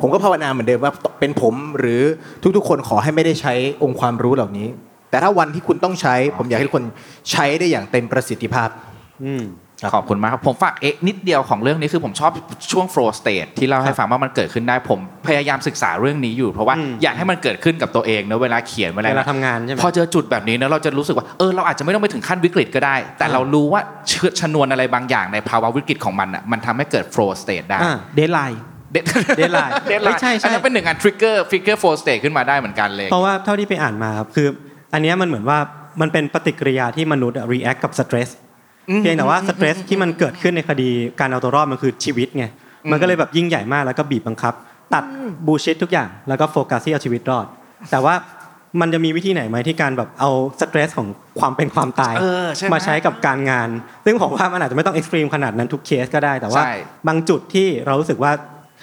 [0.00, 2.00] ผมก็ภาวนาเหมือนเดิมว่าเป็นผมหรือ
[2.56, 4.68] ทุกๆ คนขอให้ไม่ได้ใช้องค์ความรู้เหล่านี้
[5.14, 6.84] แต่ถ้าวันที่คุณต้องใช้ ผมอยากให้ทุกคน
[7.30, 8.68] ใช้ได้อย่างเต็มประสิทธิภาพ
[9.24, 9.44] อืม
[9.94, 12.30] ขอบคุณมากครับผมฝากเอ๊ะนิดเดียวของเรื่องนี้คือผมชอบ
[12.72, 28.62] ช่วง flow state ที่เล่าให้ฟังว่ามันเกิดขึ้นได้ผมพยายามศึกษาเรื่องนี้อยู่ เพราะว่าอืมอยากให้มันเกิดขึ้นกับตัวเองนะเวลาเขียนเวลาเวลาทำงานใช่ไหมพอเจอจุดแบบนี้นะเราจะรู้สึกว่าเออเราอาจจะไม่ต้องไปถึงขั้นวิกฤตก็ได้ แต่เรารู้ว่าเชื้อชนวนอะไรบางอย่างในภาวะวิกฤตของมันอะมันทำให้เกิด flow state ได้อ่าเดทไลน์
[28.92, 29.04] เด็ด
[29.40, 34.48] Deadline เด็ดไม่ใช่ใช่อันนั้นเป็นหนึ่งอัน trigger trigger flow state ขึ้นมาได้เหมือนกันเลยเพราะว่าเท่าที่ไปอ่านมาครับคือ
[34.94, 35.58] อันเนี้ยมันเหมือนว่า
[36.00, 38.30] มันเป็นปฏิกิริยาที่มนุษย์อะ react กับ stress
[39.00, 40.90] เพียงแต่ว่า stress ที่มันเกิดขึ้นในคดี
[41.20, 42.44] การเอาตัวรอดมันคือชีวิตไง
[42.90, 44.54] มันก็เลยแบบยิ่งใหญ่มากแล้วก็บีบบังคับ
[44.94, 45.04] ตัด
[45.46, 47.46] บูชิดทุกอย่างแล้วก็โฟกัสที่เอาชีวิตรอด
[47.90, 48.14] แต่ว่า
[48.80, 50.30] มันจะมีวิธีไหนไหมที่การแบบเอา
[50.60, 51.08] stress ของ
[51.40, 53.68] ความเป็นความตายเออใช่ไหมมาใช้กับการงาน
[54.04, 56.74] ซึ่งผมว่ามันอาจจะไม่ต้อง extreme ขนาดนั้นทุกเคสก็ได้ แต่ว่าใช่
[57.08, 58.32] บางจุดที่เรารู้สึกว่า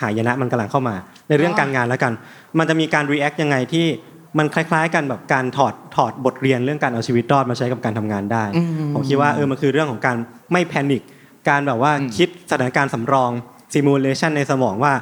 [0.02, 0.96] หายนะมันกำลังเข้ามา
[1.30, 2.14] ในเรื่องการงานแล้วกัน
[2.58, 3.86] มันจะมีการ react ยังไงที่
[4.38, 8.44] มันคล้าย ๆ กันแบบการถอดถอดบทเรียนเรื่องการเอาชีวิตรอดมาใช้กับการทำงานได้
[8.94, 10.18] ผมคิดว่าเออมันคือเรื่องของการ
[10.52, 11.02] ไม่ panic
[11.50, 13.32] การแบบว่าคิดสถานการณ์สำรอง
[13.74, 14.94] simulation ในสมองว่า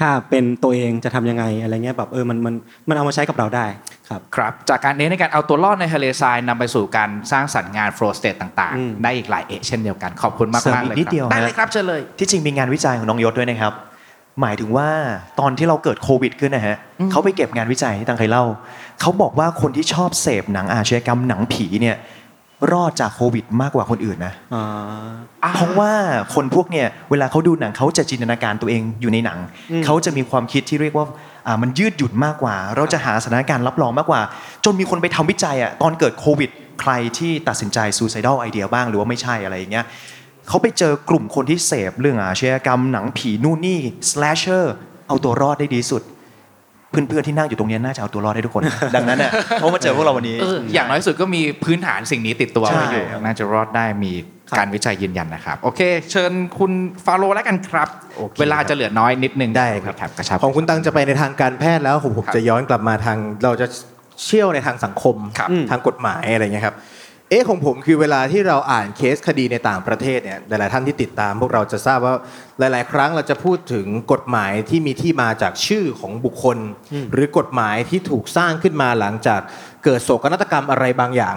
[0.00, 2.54] ถ้าเป็นตัวเองจะทำยังไงอะไรเงี้ยแบบเออมันมัน
[2.88, 3.66] มันเอามาใช้กับเราได้
[4.08, 13.72] ครับครับจากการเน้นในการเอาตัวรอดในทะเลทรายนำไปสู่การสร้างสรรค์งาน flow state ต่างอืมๆได้อีกหลายเอะเช่นเดียวกันขอบคุณมากเสริมมากอีเลยกนิดคเดียวรับได้ฮะเลยครับเชิญเลยที่จริงมีงานวิจัยของน้องยศด้วยนะครับ
[14.40, 14.88] หมายถึงว่า
[15.40, 16.76] ตอนที่เราเกิดโควิดขึ้นนะฮะ
[17.10, 18.44] เขาไปเก็บงานวิจัยที่ตังเคยเล่า
[19.00, 21.96] เขาบอกว่าคนที่ชอบเสพหนังอาชญากรรมหนังผีเนี่ย
[22.72, 25.92] รอดจากโควิดมากกว่าคนอื่นนะอ่าเพราะว่า
[26.34, 29.38] คนพวกเนี่ยเวลาเขาดูหนังเขาจะจินตนาการตัวเองอยู่ในหนัง
[29.70, 31.06] อืมเขาจะมีความคิดที่เรียกว่า
[31.46, 34.20] อ่ามันยืดหยุ่นมากกว่า เราจะหาสถานการณ์รับรองมากกว่า
[34.64, 39.84] จนมีคนไปทำวิจัยอะตอนเกิดโควิด ใครที่ตัดสินใจ suicidal idea บ้างหรือว่าไม่ใช่อะไรอย่างเงี้ย
[40.48, 43.80] เขาไปเจอกลุ่มคนที่เสพเรื่องอาชญากรรมหนังผีนู่นนี่
[44.10, 44.64] slasher
[45.08, 46.02] เอาตัวรอดได้ดีสุด
[46.90, 48.62] เพื่อนๆที่นั่งอยู่ตรงเนี้ยน่าจะเอาตัวรอดได้ทุกคน
[48.94, 54.12] ดังนั้นเนี่ยเขามาเจอพวกเราวันนี้เอออย่างน้อยสุดก็มีพื้นฐานสิ่งนี้ติดตัวไว้อยู่ใช่น่าจะรอดได้มี
[54.58, 55.80] การวิจัยยืนยันนะครับ โอเค
[56.10, 56.72] เชิญคุณ
[57.04, 57.88] ฟาโรห์แล้วกันครับ
[58.40, 63.66] เวลาจะเหลือน้อยนิดนึงได้ครับครับกระชับของคุณตังจะไปในทางการแพทย์แล้วผมผมครับจะย้อนกลับมาทางเราจะ
[64.24, 66.76] เชี่ยวในทางสังคมครับทางกฎหมายอะไรเงี้ยครับ
[67.32, 72.14] เอ๊ะของผมคือเวลาที่เราอ่านเคสคดีในต่างประเทศเนี่ยหลายๆท่านที่ติดตาม พวกเราจะทราบว่า
[72.58, 76.58] หลาย ๆ ครั้งเราจะพูดถึงกฎหมายที่มีที่มาจากชื่อของบุคคล
[77.12, 79.40] หรือกฎหมายที่ถูกสร้างขึ้นมาหลังจาก
[79.84, 81.36] เกิดโศกนาฏกรรมอะไรบางอย่าง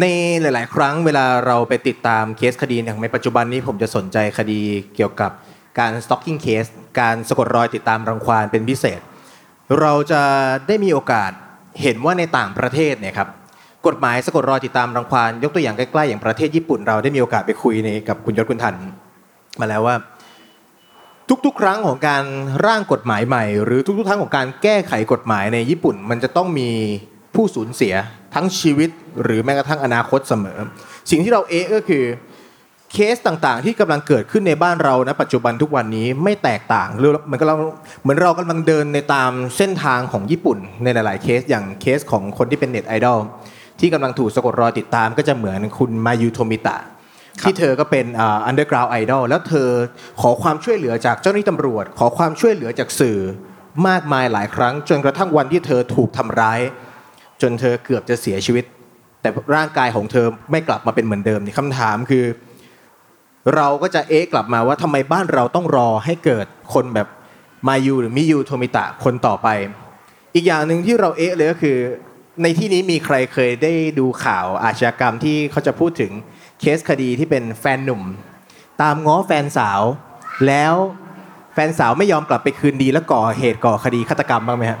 [0.00, 0.04] ใน
[0.40, 4.60] หลาย ๆ ครั้งเวลาเราไปติดตามเคสคดีอย่างในปัจจุบันนี้ผมจะสนใจคดี
[4.96, 5.30] เกี่ยวกับ
[5.78, 9.00] การ stalking case การสะกดรอยติดตามรังควานเป็นพิเศษ
[9.80, 10.22] เราจะ
[10.66, 11.30] ได้มีโอกาส
[11.82, 13.30] เห็นว่าในต่างประเทศเนี่ยครับ
[13.86, 18.74] กฎหมายสะกดรอยติดตามรังควานยกตัวอย่างใกล้ๆอย่างประเทศญี่ปุ่นเราได้มีโอกาสไปคุยในกับคุณยศคุณทัน
[19.60, 19.96] มาแล้วว่า
[21.46, 22.24] ทุกๆ ครั้งของการ
[22.66, 26.70] ร่างกฎหมายใหม่ หรือทุกๆครั้งของการแก้ไขกฎหมายในญี่ปุ่น มันจะต้องมี
[27.34, 27.94] ผู้สูญเสีย
[28.34, 28.90] ทั้งชีวิต
[29.22, 30.58] หรือแม้กระทั่งอนาคตเสมอ
[31.10, 32.04] สิ่งที่เราเอ๊ะก็คือ
[32.92, 37.56] เคสต่างๆ ที่กำลังเกิดขึ้นในบ้านเรานะปัจจุบันทุกวันนี้ไม่แตกต่างหรือเหมือนกับเรา
[38.02, 43.18] เหมือนเรากำลังเดินในตามเส้นทางของญี่ปุ่นในหลาย ๆ เคสอย่างเคสของคนที่เป็นเน็ตไอดอล
[43.82, 46.76] ที่กำลังถูกสะกดรอยติดตามก็จะเหมือนคุณมายูโทมิตะ
[47.42, 49.68] ที่เธอก็เป็น underground idol แล้วเธอ
[50.20, 53.18] ขอความช่วยเหลือจากเจ้าหน้าที่ตำรวจ ขอความช่วยเหลือจากสื่อ
[53.88, 56.60] มากมายหลายครั้ง จนกระทั่งวันที่เธอถูกทำร้าย
[57.42, 58.64] จนเธอเกือบจะเสียชีวิต
[59.20, 62.24] แต่ร่างกายของเธอไม่กลับมาเป็นเหมือนเดิมนี่คำถามคือ
[63.54, 67.08] เราก็จะเอ๊ะกลับมาว่าทำไมบ้านเราต้องรอให้เกิดคนแบบ
[67.68, 69.48] มายูหรือมิยูโทมิตะคนต่อไป
[70.34, 71.76] อีกอย่างหนึ่งที่เราเอ๊ะเลยก็คือ
[72.42, 76.12] ในที่นี้มีใครเคยได้ดูข่าวอาชญากรรมที่เขาจะพูดถึง
[76.60, 78.02] เคสคดีที่เป็นแฟนหนุ่ม
[78.82, 79.80] ตามง้อแฟนสาว
[80.46, 80.74] แล้ว
[81.54, 84.80] แฟนสาวไม่ยอมกลับไปคืนดีแล้วก่อเหตุก่อคดีฆาตกรรมบ้างไหมครับ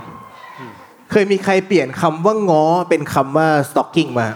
[1.10, 4.28] เคยมีใครเปลี่ยนคำว่าง้อเป็นคำว่า stalking มา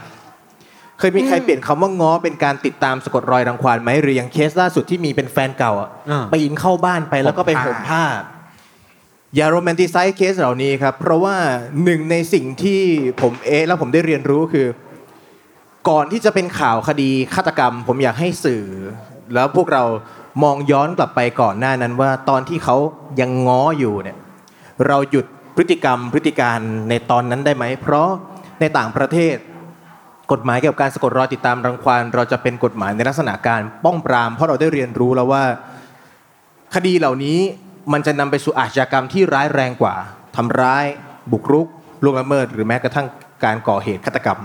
[0.99, 8.03] เคยมีใครเปลี่ยนคำว่าง้อเป็นการติดตามสะกดรอยรังควานไหมหรืออย่างเคสล่าสุดที่มีเป็นแฟนเก่าอะอ่าปีนเข้าบ้านไปแล้วก็ไปห่มผ้า
[9.35, 11.37] อย่า romanticize เคสเหล่านี้ครับ เพราะว่า
[11.85, 12.81] หนึ่งในสิ่งที่
[13.21, 14.67] ผมเอ๊ะแล้วผมได้เรียนรู้คือ
[15.89, 18.65] ก่อนที่จะเป็นข่าวคดีฆาตกรรม ผมอยากให้สื่อ
[19.35, 19.85] แล้วพวกเรา
[20.43, 22.77] มองย้อนกลับไปก่อนหน้านั้นว่าตอนที่เขา
[23.21, 24.17] ยังง้ออยู่เนี่ย
[24.87, 26.59] เราหยุดพฤติกรรมพฤติการ
[26.89, 28.09] ในตอนนั้นได้ไหม เพราะ
[28.61, 29.37] ในต่างประเทศ
[30.33, 35.45] กฎหมายเกี่ยวกับการสะกดรอยติดตามรังควานเราจะเป็นกฎหมายในลักษณะการป้องปราม เพราะเราได้เรียนรู้แล้วว่า
[36.75, 37.39] คดีเหล่านี้
[37.93, 39.95] มันจะนำไปสู่อาชญากรรมที่ร้ายแรงกว่า
[40.37, 40.85] ทำร้าย
[41.33, 41.67] บุกรุก
[42.05, 43.07] ล่วงละเมิด หรือแม้กระทั่ง
[43.45, 44.39] การก่อเหตุฆาตกรรม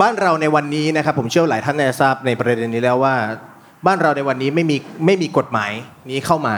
[0.00, 3.14] บ้านเราในวันนี้นะครับผมเชื่อหลายท่านน่าจะทราบในประเด็นนี้แล้วว่า
[3.86, 4.76] บ้านเราในวันนี้ไม่มี
[5.06, 5.72] ไม่มีกฎหมาย
[6.10, 6.54] นี้เข้ามา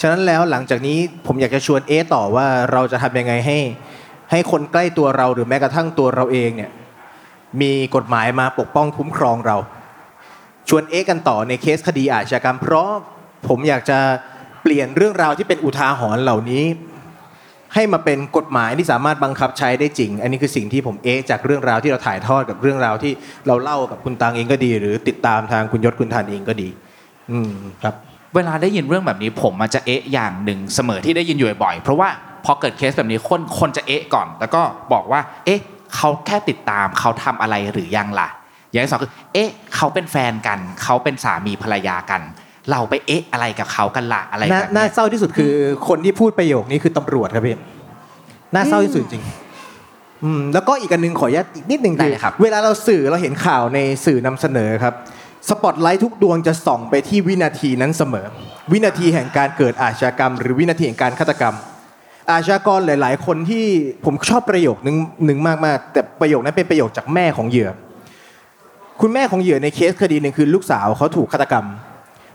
[0.00, 3.58] ฉะนั้นแล้วหลังจากนี้ผมอยากจะชวนเอต่อว่าเราจะทำยังไงให้
[4.30, 6.70] ให้คนใกล้ตัวเราหรือแม้กระทั่งตัวเราเองเนี่ย
[7.60, 9.56] มีกฎหมายมาปกป้องคุ้มครองเรา
[10.68, 12.90] ชวนเอกันต่อในเคสคดีอาชญากรรม เพราะ
[13.48, 13.98] ผมอยากจะ
[14.66, 16.64] ปลี่ยนเรื่องราวที่เป็นอุทาหรณ์เหล่านี้
[17.74, 23.12] ให้มาเป็นกฎหมายที่สามารถบังคับใช้ได้จริง อันนี้คือสิ่งที่ผมเอ๊ะจากเรื่องราวที่เราถ่ายทอดกับเรื่องราวที่
[23.46, 26.68] เราเล่ากับคุณตังเองก็ดี หรือติดตามทางคุณยศคุณทานเองก็ดี
[27.30, 27.52] อืม
[27.82, 27.94] ครับ
[28.34, 32.08] เวลาได้ยินเรื่องแบบนี้ผมมันจะเอ๊ะอย่างหนึ่งเสมอที่ได้ยินอยู่บ่อยๆเพราะว่า
[32.44, 34.62] พอเกิดเคสแบบนี้คนคนจะเอ๊ะก่อน แล้วก็
[34.92, 35.60] บอกว่า เอ๊ะ
[35.94, 38.28] เขาแค่ติดตามเขาทำอะไรหรือยังล่ะ
[38.70, 42.22] อย่างที่สองคือ เอ๊ะ เขาเป็นแฟนกัน เขาเป็นสามีภรรยากัน
[42.70, 45.52] เราไปเอ๊ะอะไรกับเขากันละอะไรนว่าแบบน่าเนี้ยเศร้าที่สุดคือ
[45.88, 47.56] คนที่พูดประโยคนี้คือตำรวจครับพี่
[48.54, 49.24] น่าเศร้าที่สุดจริง
[50.24, 54.94] อืมแล้วก็อีกอันหนึ่งขออนุญาตอีกนิดหนึ่งได้คือเลยครับเวลาเราสื่อเราเห็นข่าวในสื่อนำเสนอครับ
[55.48, 58.26] สปอตไลท์ทุกดวงจะส่องไปที่วินาทีนั้นเสมอ
[58.72, 61.54] วินาทีแห่งการเกิดอาชญากรรม หรือวินาทีแห่งการฆาตกรรม
[62.30, 63.64] อาชญากรหลาย ๆ คนที่
[64.04, 67.70] ผมชอบประโยคนึงหนึ่งมากๆ แต่ประโยคนั้นเป็นประโยคจากแม่ของเหยื่อ
[69.00, 71.66] คุณแม่ของเหยื่อในเคสคดีหนึ่งคือลูกสาวเขาถูกฆาตกรรม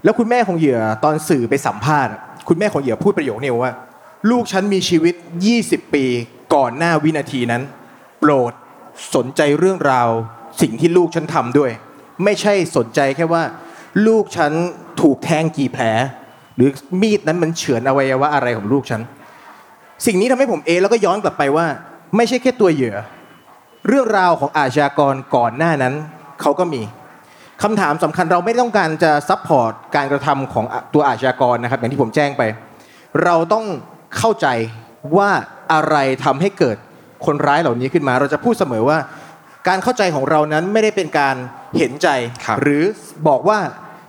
[0.04, 2.14] แล้วคุณแม่ของเหยื่อตอนสื่อไปสัมภาษณ์
[2.48, 3.74] คุณแม่ของเหยื่อพูดประโยคนี้ว่า
[4.32, 5.16] ลูกฉันมีชีวิต
[5.54, 6.06] 20 ปี
[6.56, 7.62] ก่อนหน้าวินาทีนั้น
[8.20, 8.54] โปรด
[9.16, 10.10] สนใจเรื่องราว
[10.62, 11.72] สิ่งที่ลูกฉันทำด้วย
[12.24, 13.44] ไม่ใช่สนใจแค่ว่า
[14.08, 14.52] ลูกฉัน
[15.02, 15.86] ถูกแทงกี่แผล
[16.56, 16.70] หรือ
[17.02, 19.02] มีดนั้นมันเฉือนอวัยวะอะไรของลูกฉัน
[20.06, 21.68] สิ่งนี้ทำให้ผมเองแล้วก็ย้อนกลับไปว่า
[22.16, 22.96] ไม่ใช่แค่ตัวเหยื่อ
[23.88, 25.94] เรื่องราวของอาชญากรก่อนหน้านั้น
[26.42, 26.82] เขาก็มี
[27.64, 32.42] คำถามสำคัญเราไม่ต้องการจะ support การกระทำของตัวอาชญากรนะครับ อย่างที่ผมแจ้งไป
[33.24, 33.66] เราต้อง
[34.18, 34.48] เข้าใจ
[35.18, 35.30] ว่า
[35.74, 35.96] อะไร
[36.26, 36.78] ทำให้เกิด
[37.26, 38.98] คนร้ายเหล่านี้ขึ้นมา เราจะพูดเสมอว่า
[39.68, 41.36] การเข้าใจของเรานั้นไม่ได้เป็นการ
[41.78, 42.08] เห็นใจ
[42.46, 42.84] ครับหรือ
[43.28, 43.60] บอกว่า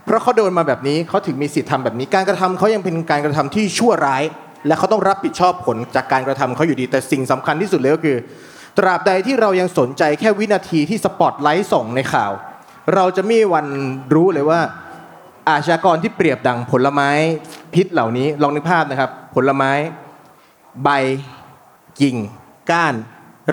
[0.04, 4.22] เพราะเขาโดนมาแบบนี้เขาถึงมีสิทธิ์ทำแบบนี้ การกระทำเขายังเป็นการกระทำที่ชั่วร้าย
[4.66, 8.16] และเขาต้องรับผิดชอบผลจากการกระทำเขาอยู่ดีแต่สิ่งสำคัญที่สุดเลยก็คือ
[8.78, 12.32] ตราบใดที่เรายังสนใจแค่วินาทีที่สปอตไลท์ส่องในข่าว
[12.94, 13.66] เราจะไม่มีวัน
[14.14, 14.60] รู้เลยว่า
[15.48, 17.08] อาชญากรที่เปรียบดังผลไม้
[17.74, 19.70] พิษเหล่านี้ลองนึกภาพนะครับ ผลไม้
[20.84, 20.88] ใบ
[22.00, 22.16] กิ่ง
[22.70, 22.94] ก้าน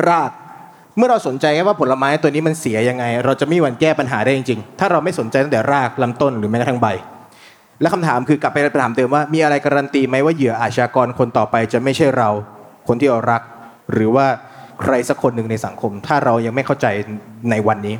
[0.07, 0.31] ราก
[0.97, 6.87] เมื่อเราสนใจแค่ว่าผลไม้ตัวนี้มันเสียยังไง เราจะไม่มีวันแก้ปัญหาได้จริง ๆ ถ้าเราไม่สนใจตั้งแต่รากลำต้นหรือแม้กระทั่งใบ
[7.81, 12.29] และคำถามคือกลับไปถามเดิมว่ามีอะไรการันตีไหมว่าเหยื่ออาชญากรคนต่อไปจะไม่ใช่เรา
[12.87, 13.41] คนที่เรารัก
[13.93, 14.27] หรือว่า
[14.81, 16.87] ใครสักคนหนึ่งในสังคม ถ้าเรายังไม่เข้าใจ
[17.49, 17.95] ในวันนี้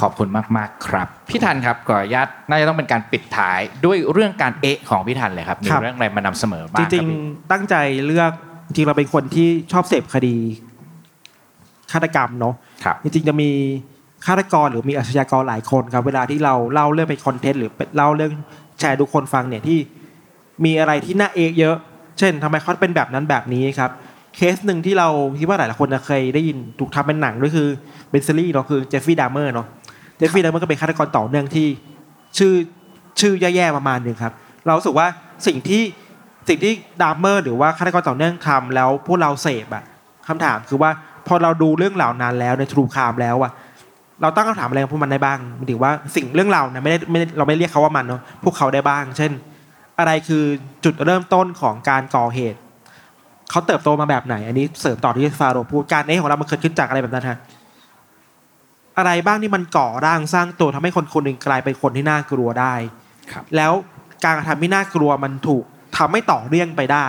[0.00, 7.74] ขอบคุณมากๆครับ พี่ทันครับขออนุญาตน่าจะต้องเป็นการปิดท้ายด้วยเรื่องการเอะของพี่ทันเลยครับมีครับเรื่องอะไรมานำเสมอบ้างจคริบงพี่ๆตั้งใจ
[8.06, 8.32] เลือก
[8.66, 10.36] จริงๆเราเป็นคนที่ชอบเสพคดี
[11.92, 13.50] ฆาตกรรมเนาะครับจริงๆจะมี
[14.26, 18.32] ฆาตกรหรือมีอาชญากรหลายคนครับ เวลาที่เราเล่าเรื่องเป็นคอนเทนต์หรือเล่าเรื่อง
[18.78, 19.78] แชร์ทุกคนฟังเนี่ยที่
[20.64, 21.76] มีอะไรที่น่าเอ๊ะเยอะ
[22.18, 23.90] เช่นทำไมเขาเป็นแบบนั้นแบบนี้ครับ
[24.36, 27.68] เคสหนึ่งที่เราคิดว่าหลายๆคนจะเคยได้ยินถูกทำเป็นหนังด้วยคือ
[28.10, 29.66] เป็นซีรีส์เนาะคือ Jeffrey Dahmer เนาะ
[30.18, 31.66] Jeffrey Dahmer ก็เป็นฆาตกรต่อเนื่องที่
[32.38, 32.52] ชื่อ
[33.20, 34.32] ชื่อแย่ๆประมาณหนึ่งครับ
[34.64, 35.06] เราสึกว่า
[35.46, 35.82] สิ่งที่
[36.48, 39.84] สิ่งที่ Dahmer หรือว่าฆาตกรต่อเนื่องทำแล้วพวกเราเสพอะ
[40.28, 40.90] คำถามคือว่า
[41.26, 43.52] พอเราดูเรื่องเหล่านั้นแล้วใน true crime แล้วอะ
[44.22, 49.32] เราตั้งคำถามอะไรพวกมันได้บ้างหมายถึงว่าสิ่งเรื่องเราวนไม่ได้ไม่เราไม่เรียกเขาว่ามันเนาะพวกเขาได้บ้าง เช่น
[49.98, 50.44] อะไรคือ
[50.84, 52.58] จุดเริ่มต้นของการก่อเหตุ
[53.50, 57.38] เขาเติบโตมาแบบไหน อันนี้เสริมต่อที่ฟาโรห์พูดการเอของเรามันเกิดขึ้นจากอะไรแบบนั้นฮะ
[58.98, 62.74] อะไรบ้างที่มันก่อร่างสร้างตัวทำให้คนคนหนึ่งกลายเป็นคนที่น่ากลัวได้
[63.32, 63.72] ครับ แล้ว
[64.24, 65.64] การกระทำที่น่ากลัวมันถูก
[65.96, 67.06] ทำให้ต่อเนื่องไปได้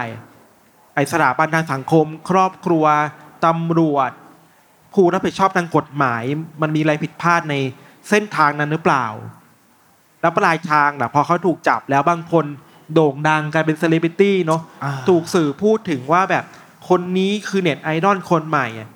[0.95, 2.85] ไอสถาบันทางสังคม ครอบครัว
[3.45, 4.11] ตำรวจ
[4.93, 6.23] ผู้รับผิดชอบทางกฎหมาย
[6.61, 7.55] มันมีอะไรผิดพลาดใน
[8.09, 9.05] เส้นทางนั้นหรือเปล่า
[10.21, 12.45] แล้วปลายทางนะพอเขาถูกจับแล้วบางคน
[12.93, 16.43] โด่งดังกลายเป็นเซเลบริตี้เนาะอ่าถูกสื่อพูดถึงว่าแบบ
[16.89, 18.89] คนนี้คือเน็ตไอดอลคนใหม่อะ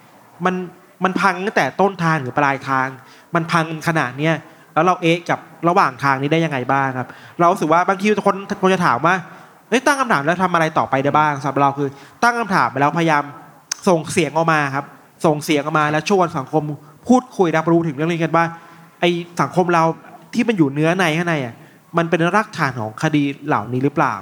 [0.46, 0.56] มัน
[1.04, 2.88] มันพังตั้งแต่ต้นทางหรือปลายทาง
[3.36, 4.36] มันพังขนาดเนี้ย
[4.74, 5.40] แล้วเราเอะกับ
[5.70, 9.16] ระหว่างทางนี้ได้ยังไงบ้างครับ เรารู้สึกว่าบางทีคนคนจะถามว่า
[9.70, 11.90] เอ้ยตั้งคำถามแล้วทำอะไรต่อไปได้บ้างสำหรับเราคือ
[12.24, 13.24] ตั้งคำถามไปแล้วพยายาม
[13.88, 14.86] ส่งเสียงออกมาครับ
[15.26, 16.64] ส่งเสียงออกมาแล้วชวนสังคม
[17.08, 18.46] พูดคุยรับรู้ถึงเรื่องนี้กันว่า
[19.00, 19.06] ไอ
[19.42, 19.84] สังคมเรา
[20.34, 21.56] ที่มันอยู่เนื้อในข้างในอะ
[21.98, 24.16] มันเป็นรากฐานของคดีเหล่านี้หรือเปล่า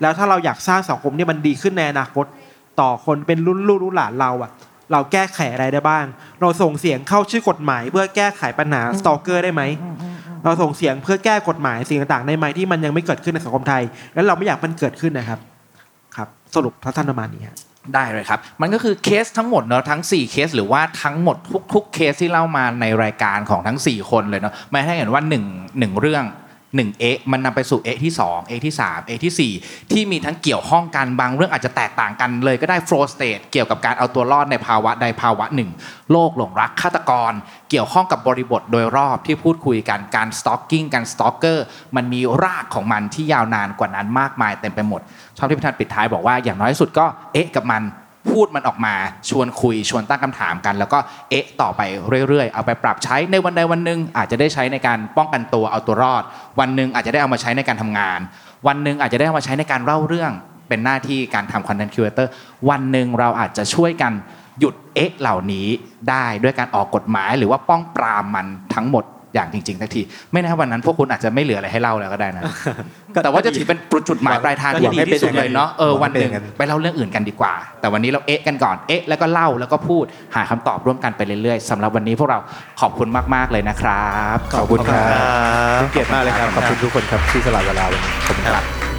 [0.00, 2.26] แล้วถ้าเราอยากสร้างสังคมที่มันดีขึ้นในอนาคต
[2.80, 4.50] ต่อคนเป็นรุ่นลูกรุ่นหลานเราอะ
[4.92, 6.04] เราแก้ไขอะไรได้บ้าง
[6.40, 9.62] เราส่งเสียงเข้าชื่อกฎหมาย เพื่อแก้ไขปัญหาสตอเกอร์ได้ไหม
[10.44, 13.82] เราส่งเสียงเพื่อแก้กฎหมายสิ่งต่างๆได้ไหมที่มันยังไม่เกิดขึ้นในสังคมไทย
[14.14, 15.38] แล้วเราไม่อยากมันเกิดขึ้นนะครับ
[16.16, 17.56] ครับ สรุปทัศนประมาณนี้ฮะ
[17.94, 21.36] ได้เลยครับ มันก็คือเคสทั้งหมดเนอะทั้ง 4 เคสหรือว่าทั้งหมด
[21.74, 26.24] ทุกๆเคสที่เล่ามาในรายการของทั้ง 4 คนเลยเนาะไม่ให้เห็นว่า1งเรื่อง
[26.78, 35.70] 1เอะมันนำไปสู่เอะที่2เอะที่3เอะที่4 ที่มีทั้งเกี่ยวข้องกันบางเรื่องอาจจะแตกต่างกันเลยก็ได้ flow state เกี่ยวกับการเอาตัวรอดในภาวะใดภาวะหนึ่ง
[36.12, 37.32] โลกหลงรักฆาตกร
[37.70, 41.58] เกี่ยวข้องกับบริบทโดยรอบที่พูดคุยกันการ stalking การ stalker
[41.96, 45.00] มันมีรากของมันที่ยาวนานกว่านั้นมากมายเต็มไปหมด
[45.36, 47.82] ชอบที่พิธันปิดท้ายบอกว่าอย่างน้อยสุดก็เอ๊ะกับมัน
[48.28, 48.94] พูดมันออกมา
[49.28, 50.98] ชวนคุยชวนตั้งคำถามกัน แล้วก็
[51.30, 51.80] เอ๊ะต่อไป
[52.28, 56.22] เรื่อยๆ เอาไปปรับใช้ในวันใดวันหนึ่งอาจจะได้ใช้ในการป้องกันตัวเอาตัวรอด
[56.60, 58.18] วันหนึ่งอาจจะได้เอามาใช้ในการทำงาน
[58.66, 60.32] วันหนึ่งอาจจะได้เอามาใช้ในการเล่าเรื่อง
[60.68, 62.30] เป็นหน้าที่การทำ content creator
[62.68, 64.12] วันหนึ่งเราอาจจะช่วยกัน
[64.60, 65.66] หยุดเอ๊ะเหล่านี้
[66.10, 69.04] ได้ด้วยการออกกฎหมายหรือว่าป้องปรามมันทั้งหมด
[69.34, 70.02] อย่างจริงๆทักที
[70.32, 72.42] ไม่แน่วันนั้นพวกคุณอาจจะไม่เหลืออะไรให้เล่าแล้วก็ได้นะ
[73.24, 73.78] แต่ว่าจะถือเป็น
[74.08, 80.04] จุดหมายปลายทางที่ดีที่สุดเลยเนาะเออวันหนึ่งไปเล่าเรื่องอื่นกันดีกว่า แต่วันนี้เราเอ๊ะกันก่อนเอ๊ะแล้วก็เล่าแล้วก็พูด
[80.34, 82.38] หาคำตอบร่วมกันไปเรื่อยๆสำหรับวันนี้พวกเรา
[82.80, 85.04] ขอบคุณมากๆเลยนะครับ ขอบคุณครั
[85.76, 88.89] บเป็นเกียรติมากเลยครับขอบคุณทุกคนครับที่สละเวลาวันนี้ขอบคุณครับ